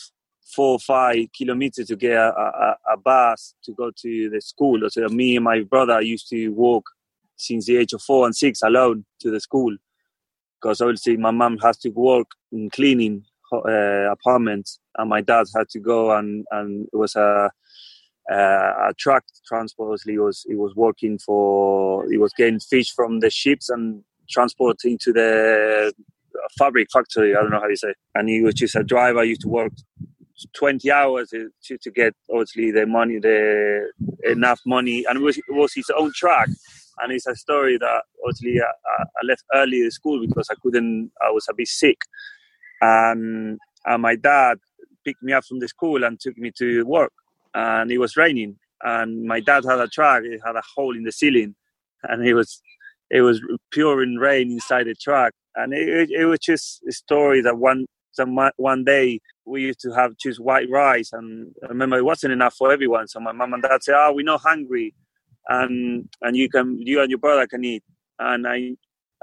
four 0.54 0.72
or 0.72 0.78
five 0.78 1.26
kilometers 1.36 1.88
to 1.88 1.96
get 1.96 2.16
a, 2.16 2.30
a, 2.30 2.76
a, 2.94 2.96
bus 2.96 3.54
to 3.62 3.72
go 3.72 3.90
to 3.94 4.30
the 4.30 4.40
school. 4.40 4.80
So 4.88 5.06
me 5.08 5.36
and 5.36 5.44
my 5.44 5.60
brother 5.60 6.00
used 6.00 6.28
to 6.30 6.48
walk 6.48 6.84
since 7.36 7.66
the 7.66 7.76
age 7.76 7.92
of 7.92 8.02
four 8.02 8.24
and 8.24 8.34
six 8.34 8.62
alone 8.62 9.04
to 9.20 9.30
the 9.30 9.40
school 9.40 9.76
because 10.60 10.80
obviously 10.80 11.16
my 11.16 11.30
mom 11.30 11.58
has 11.58 11.76
to 11.78 11.90
work 11.90 12.26
in 12.52 12.70
cleaning 12.70 13.24
uh, 13.52 14.10
apartments 14.10 14.80
and 14.96 15.08
my 15.08 15.20
dad 15.20 15.46
had 15.54 15.68
to 15.70 15.78
go 15.78 16.16
and, 16.16 16.44
and 16.50 16.86
it 16.92 16.96
was 16.96 17.14
a, 17.16 17.50
a 18.30 18.92
truck 18.98 19.24
transport. 19.46 19.88
Obviously, 19.88 20.18
was 20.18 20.44
he 20.48 20.54
was 20.54 20.74
working 20.74 21.18
for 21.18 22.08
he 22.10 22.18
was 22.18 22.32
getting 22.36 22.60
fish 22.60 22.92
from 22.94 23.20
the 23.20 23.30
ships 23.30 23.68
and 23.68 24.02
transporting 24.30 24.98
to 25.02 25.12
the 25.12 25.92
uh, 25.94 26.48
fabric 26.58 26.88
factory. 26.92 27.34
I 27.34 27.40
don't 27.40 27.50
know 27.50 27.60
how 27.60 27.68
you 27.68 27.76
say. 27.76 27.94
And 28.14 28.28
he 28.28 28.40
was 28.42 28.54
just 28.54 28.76
a 28.76 28.84
driver. 28.84 29.24
Used 29.24 29.42
to 29.42 29.48
work 29.48 29.72
20 30.54 30.90
hours 30.90 31.30
to, 31.30 31.78
to 31.78 31.90
get 31.90 32.14
obviously 32.30 32.70
the 32.70 32.86
money, 32.86 33.18
the 33.18 33.90
enough 34.24 34.60
money, 34.66 35.04
and 35.08 35.18
it 35.18 35.22
was, 35.22 35.36
it 35.38 35.44
was 35.50 35.72
his 35.74 35.90
own 35.96 36.12
truck. 36.14 36.48
And 37.00 37.12
it's 37.12 37.26
a 37.26 37.36
story 37.36 37.78
that 37.78 38.02
obviously 38.24 38.60
I, 38.60 39.02
I 39.02 39.26
left 39.26 39.44
early 39.54 39.84
at 39.84 39.92
school 39.92 40.24
because 40.26 40.48
I 40.50 40.54
couldn't. 40.62 41.12
I 41.24 41.30
was 41.30 41.46
a 41.48 41.54
bit 41.54 41.68
sick, 41.68 41.98
and, 42.80 43.58
and 43.84 44.02
my 44.02 44.16
dad 44.16 44.58
picked 45.04 45.22
me 45.22 45.32
up 45.32 45.44
from 45.44 45.60
the 45.60 45.68
school 45.68 46.02
and 46.02 46.18
took 46.18 46.36
me 46.36 46.50
to 46.58 46.84
work. 46.84 47.12
And 47.54 47.92
it 47.92 47.98
was 47.98 48.16
raining, 48.16 48.56
and 48.82 49.24
my 49.24 49.40
dad 49.40 49.64
had 49.64 49.78
a 49.78 49.86
truck. 49.86 50.24
It 50.24 50.40
had 50.44 50.56
a 50.56 50.62
hole 50.74 50.96
in 50.96 51.04
the 51.04 51.12
ceiling, 51.12 51.54
and 52.02 52.24
he 52.24 52.34
was 52.34 52.60
it 53.10 53.22
was 53.22 53.40
pouring 53.74 54.16
rain 54.16 54.50
inside 54.50 54.86
the 54.86 54.94
truck. 54.94 55.32
And 55.54 55.72
it, 55.72 56.10
it 56.10 56.24
was 56.26 56.38
just 56.40 56.82
a 56.88 56.92
story 56.92 57.40
that 57.42 57.58
one 57.58 57.86
some 58.12 58.36
one 58.56 58.84
day 58.84 59.20
we 59.44 59.62
used 59.62 59.80
to 59.80 59.92
have 59.92 60.16
just 60.16 60.40
white 60.40 60.68
rice. 60.70 61.10
And 61.12 61.52
I 61.64 61.68
remember 61.68 61.98
it 61.98 62.04
wasn't 62.04 62.32
enough 62.32 62.54
for 62.54 62.72
everyone. 62.72 63.08
So 63.08 63.20
my 63.20 63.32
mom 63.32 63.54
and 63.54 63.62
dad 63.62 63.82
said 63.82 63.94
oh 63.96 64.12
we're 64.14 64.24
not 64.24 64.42
hungry. 64.42 64.94
And 65.48 66.08
and 66.22 66.36
you 66.36 66.48
can 66.48 66.78
you 66.78 67.00
and 67.00 67.10
your 67.10 67.18
brother 67.18 67.46
can 67.46 67.64
eat. 67.64 67.82
And 68.18 68.46
i 68.46 68.76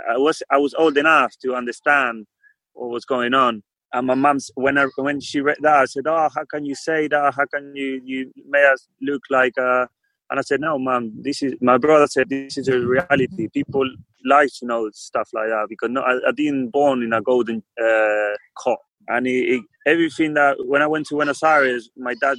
i 0.10 0.18
was 0.18 0.42
i 0.52 0.58
was 0.58 0.74
old 0.76 0.98
enough 0.98 1.34
to 1.44 1.56
understand 1.56 2.26
what 2.74 2.90
was 2.90 3.06
going 3.06 3.34
on. 3.34 3.64
And 3.94 4.08
my 4.08 4.16
mom 4.16 4.40
when 4.56 4.78
I, 4.78 4.88
when 4.98 5.20
she 5.22 5.42
read 5.42 5.58
that 5.62 5.76
i 5.76 5.86
said 5.86 6.08
oh 6.08 6.30
how 6.34 6.46
can 6.46 6.66
you 6.66 6.76
say 6.76 7.08
that? 7.08 7.34
How 7.36 7.46
can 7.46 7.76
you 7.76 8.02
you 8.04 8.32
made 8.50 8.66
us 8.66 8.88
look 9.02 9.22
like 9.30 9.58
uh 9.58 9.86
and 10.30 10.40
I 10.40 10.42
said, 10.42 10.60
no, 10.60 10.80
mom, 10.80 11.12
this 11.22 11.44
is, 11.44 11.54
my 11.62 11.78
brother 11.78 12.08
said, 12.08 12.30
this 12.30 12.58
is 12.58 12.68
a 12.68 12.80
reality. 12.80 13.48
People 13.54 13.88
like 14.26 14.50
to 14.60 14.66
know 14.66 14.90
stuff 14.92 15.30
like 15.34 15.50
that 15.50 15.68
because 15.70 15.90
no, 15.92 16.02
I, 16.02 16.16
I 16.28 16.32
didn't 16.32 16.70
born 16.70 17.04
in 17.04 17.14
a 17.14 17.22
golden 17.22 17.62
uh, 17.82 18.36
cup. 18.62 18.80
And 19.08 19.28
it, 19.28 19.30
it, 19.30 19.64
everything 19.86 20.34
that, 20.34 20.58
when 20.66 20.82
I 20.82 20.88
went 20.88 21.06
to 21.08 21.16
Buenos 21.16 21.44
Aires, 21.44 21.90
my 21.96 22.16
dad, 22.16 22.38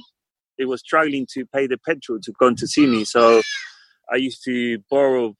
it 0.57 0.65
was 0.65 0.81
struggling 0.81 1.25
to 1.33 1.45
pay 1.45 1.67
the 1.67 1.77
petrol 1.77 2.19
to 2.21 2.33
come 2.33 2.55
to 2.55 2.67
see 2.67 2.85
me. 2.85 3.05
So 3.05 3.41
I 4.11 4.17
used 4.17 4.43
to 4.45 4.79
borrow 4.89 5.35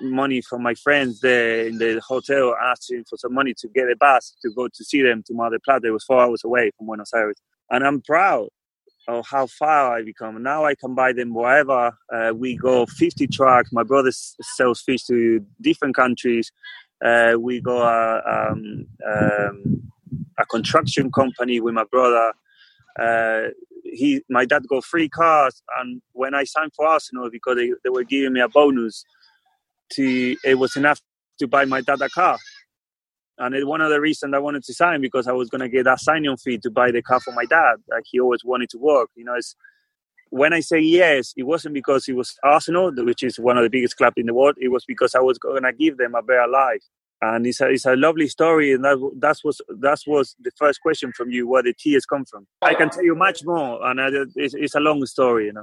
money 0.00 0.40
from 0.40 0.62
my 0.62 0.74
friends 0.74 1.20
there 1.20 1.66
in 1.66 1.78
the 1.78 2.02
hotel, 2.06 2.56
asking 2.60 3.04
for 3.08 3.16
some 3.16 3.32
money 3.32 3.54
to 3.58 3.68
get 3.68 3.90
a 3.90 3.94
bus 3.94 4.34
to 4.42 4.50
go 4.56 4.66
to 4.66 4.84
see 4.84 5.02
them 5.02 5.22
to 5.26 5.34
Mar 5.34 5.50
del 5.50 5.60
Plata. 5.64 5.86
It 5.86 5.90
was 5.90 6.04
four 6.04 6.20
hours 6.20 6.42
away 6.44 6.72
from 6.76 6.86
Buenos 6.86 7.12
Aires. 7.14 7.36
And 7.70 7.86
I'm 7.86 8.00
proud 8.00 8.48
of 9.08 9.26
how 9.28 9.46
far 9.46 9.96
I 9.96 10.02
become. 10.02 10.42
Now 10.42 10.64
I 10.64 10.74
can 10.74 10.94
buy 10.94 11.12
them 11.12 11.34
wherever 11.34 11.96
uh, 12.12 12.32
we 12.34 12.56
go. 12.56 12.86
50 12.86 13.26
trucks. 13.28 13.72
My 13.72 13.82
brother 13.82 14.10
sells 14.12 14.80
fish 14.80 15.04
to 15.04 15.44
different 15.60 15.96
countries. 15.96 16.52
Uh, 17.04 17.34
we 17.38 17.60
go 17.60 17.82
uh, 17.82 18.20
um, 18.26 18.86
um, 19.06 19.82
a 20.38 20.46
construction 20.46 21.10
company 21.10 21.60
with 21.60 21.74
my 21.74 21.84
brother. 21.90 22.32
Uh, 22.98 23.48
he, 23.84 24.22
my 24.30 24.44
dad 24.44 24.62
got 24.68 24.84
three 24.84 25.08
cars, 25.08 25.62
and 25.80 26.00
when 26.12 26.34
I 26.34 26.44
signed 26.44 26.72
for 26.76 26.86
Arsenal, 26.86 27.28
because 27.30 27.56
they, 27.56 27.72
they 27.82 27.90
were 27.90 28.04
giving 28.04 28.32
me 28.32 28.40
a 28.40 28.48
bonus, 28.48 29.04
to 29.94 30.36
it 30.44 30.58
was 30.58 30.76
enough 30.76 31.00
to 31.38 31.46
buy 31.46 31.64
my 31.64 31.80
dad 31.80 32.00
a 32.00 32.08
car 32.08 32.38
and 33.42 33.56
it, 33.56 33.66
one 33.66 33.80
of 33.80 33.90
the 33.90 34.00
reasons 34.00 34.34
I 34.34 34.38
wanted 34.38 34.62
to 34.64 34.72
sign 34.72 35.00
because 35.00 35.26
I 35.26 35.32
was 35.32 35.50
going 35.50 35.62
to 35.62 35.68
get 35.68 35.84
that 35.84 36.00
signing 36.00 36.36
fee 36.36 36.58
to 36.58 36.70
buy 36.70 36.92
the 36.92 37.02
car 37.02 37.18
for 37.20 37.32
my 37.32 37.44
dad. 37.44 37.76
Like 37.90 38.04
he 38.06 38.20
always 38.20 38.44
wanted 38.44 38.70
to 38.70 38.78
work. 38.78 39.10
You 39.16 39.24
know, 39.24 39.34
it's 39.34 39.56
when 40.30 40.52
I 40.52 40.60
say 40.60 40.78
yes, 40.78 41.34
it 41.36 41.42
wasn't 41.42 41.74
because 41.74 42.08
it 42.08 42.14
was 42.14 42.36
Arsenal, 42.44 42.92
which 42.94 43.24
is 43.24 43.40
one 43.40 43.58
of 43.58 43.64
the 43.64 43.70
biggest 43.70 43.96
clubs 43.96 44.14
in 44.16 44.26
the 44.26 44.34
world. 44.34 44.54
It 44.60 44.68
was 44.68 44.84
because 44.86 45.16
I 45.16 45.20
was 45.20 45.38
going 45.38 45.64
to 45.64 45.72
give 45.72 45.98
them 45.98 46.14
a 46.14 46.22
better 46.22 46.46
life. 46.46 46.82
And 47.20 47.46
it's 47.46 47.60
a, 47.60 47.68
it's 47.68 47.84
a 47.84 47.94
lovely 47.94 48.26
story, 48.26 48.72
and 48.72 48.84
that 48.84 48.98
that 49.20 49.36
was 49.44 49.60
that 49.68 50.00
was 50.08 50.34
the 50.40 50.50
first 50.58 50.80
question 50.80 51.12
from 51.16 51.30
you, 51.30 51.46
where 51.46 51.62
the 51.62 51.72
tears 51.72 52.04
come 52.04 52.24
from. 52.24 52.48
I 52.62 52.74
can 52.74 52.90
tell 52.90 53.04
you 53.04 53.14
much 53.14 53.44
more, 53.44 53.84
and 53.86 54.00
it's, 54.34 54.54
it's 54.54 54.74
a 54.74 54.80
long 54.80 55.06
story, 55.06 55.46
you 55.46 55.52
know. 55.52 55.62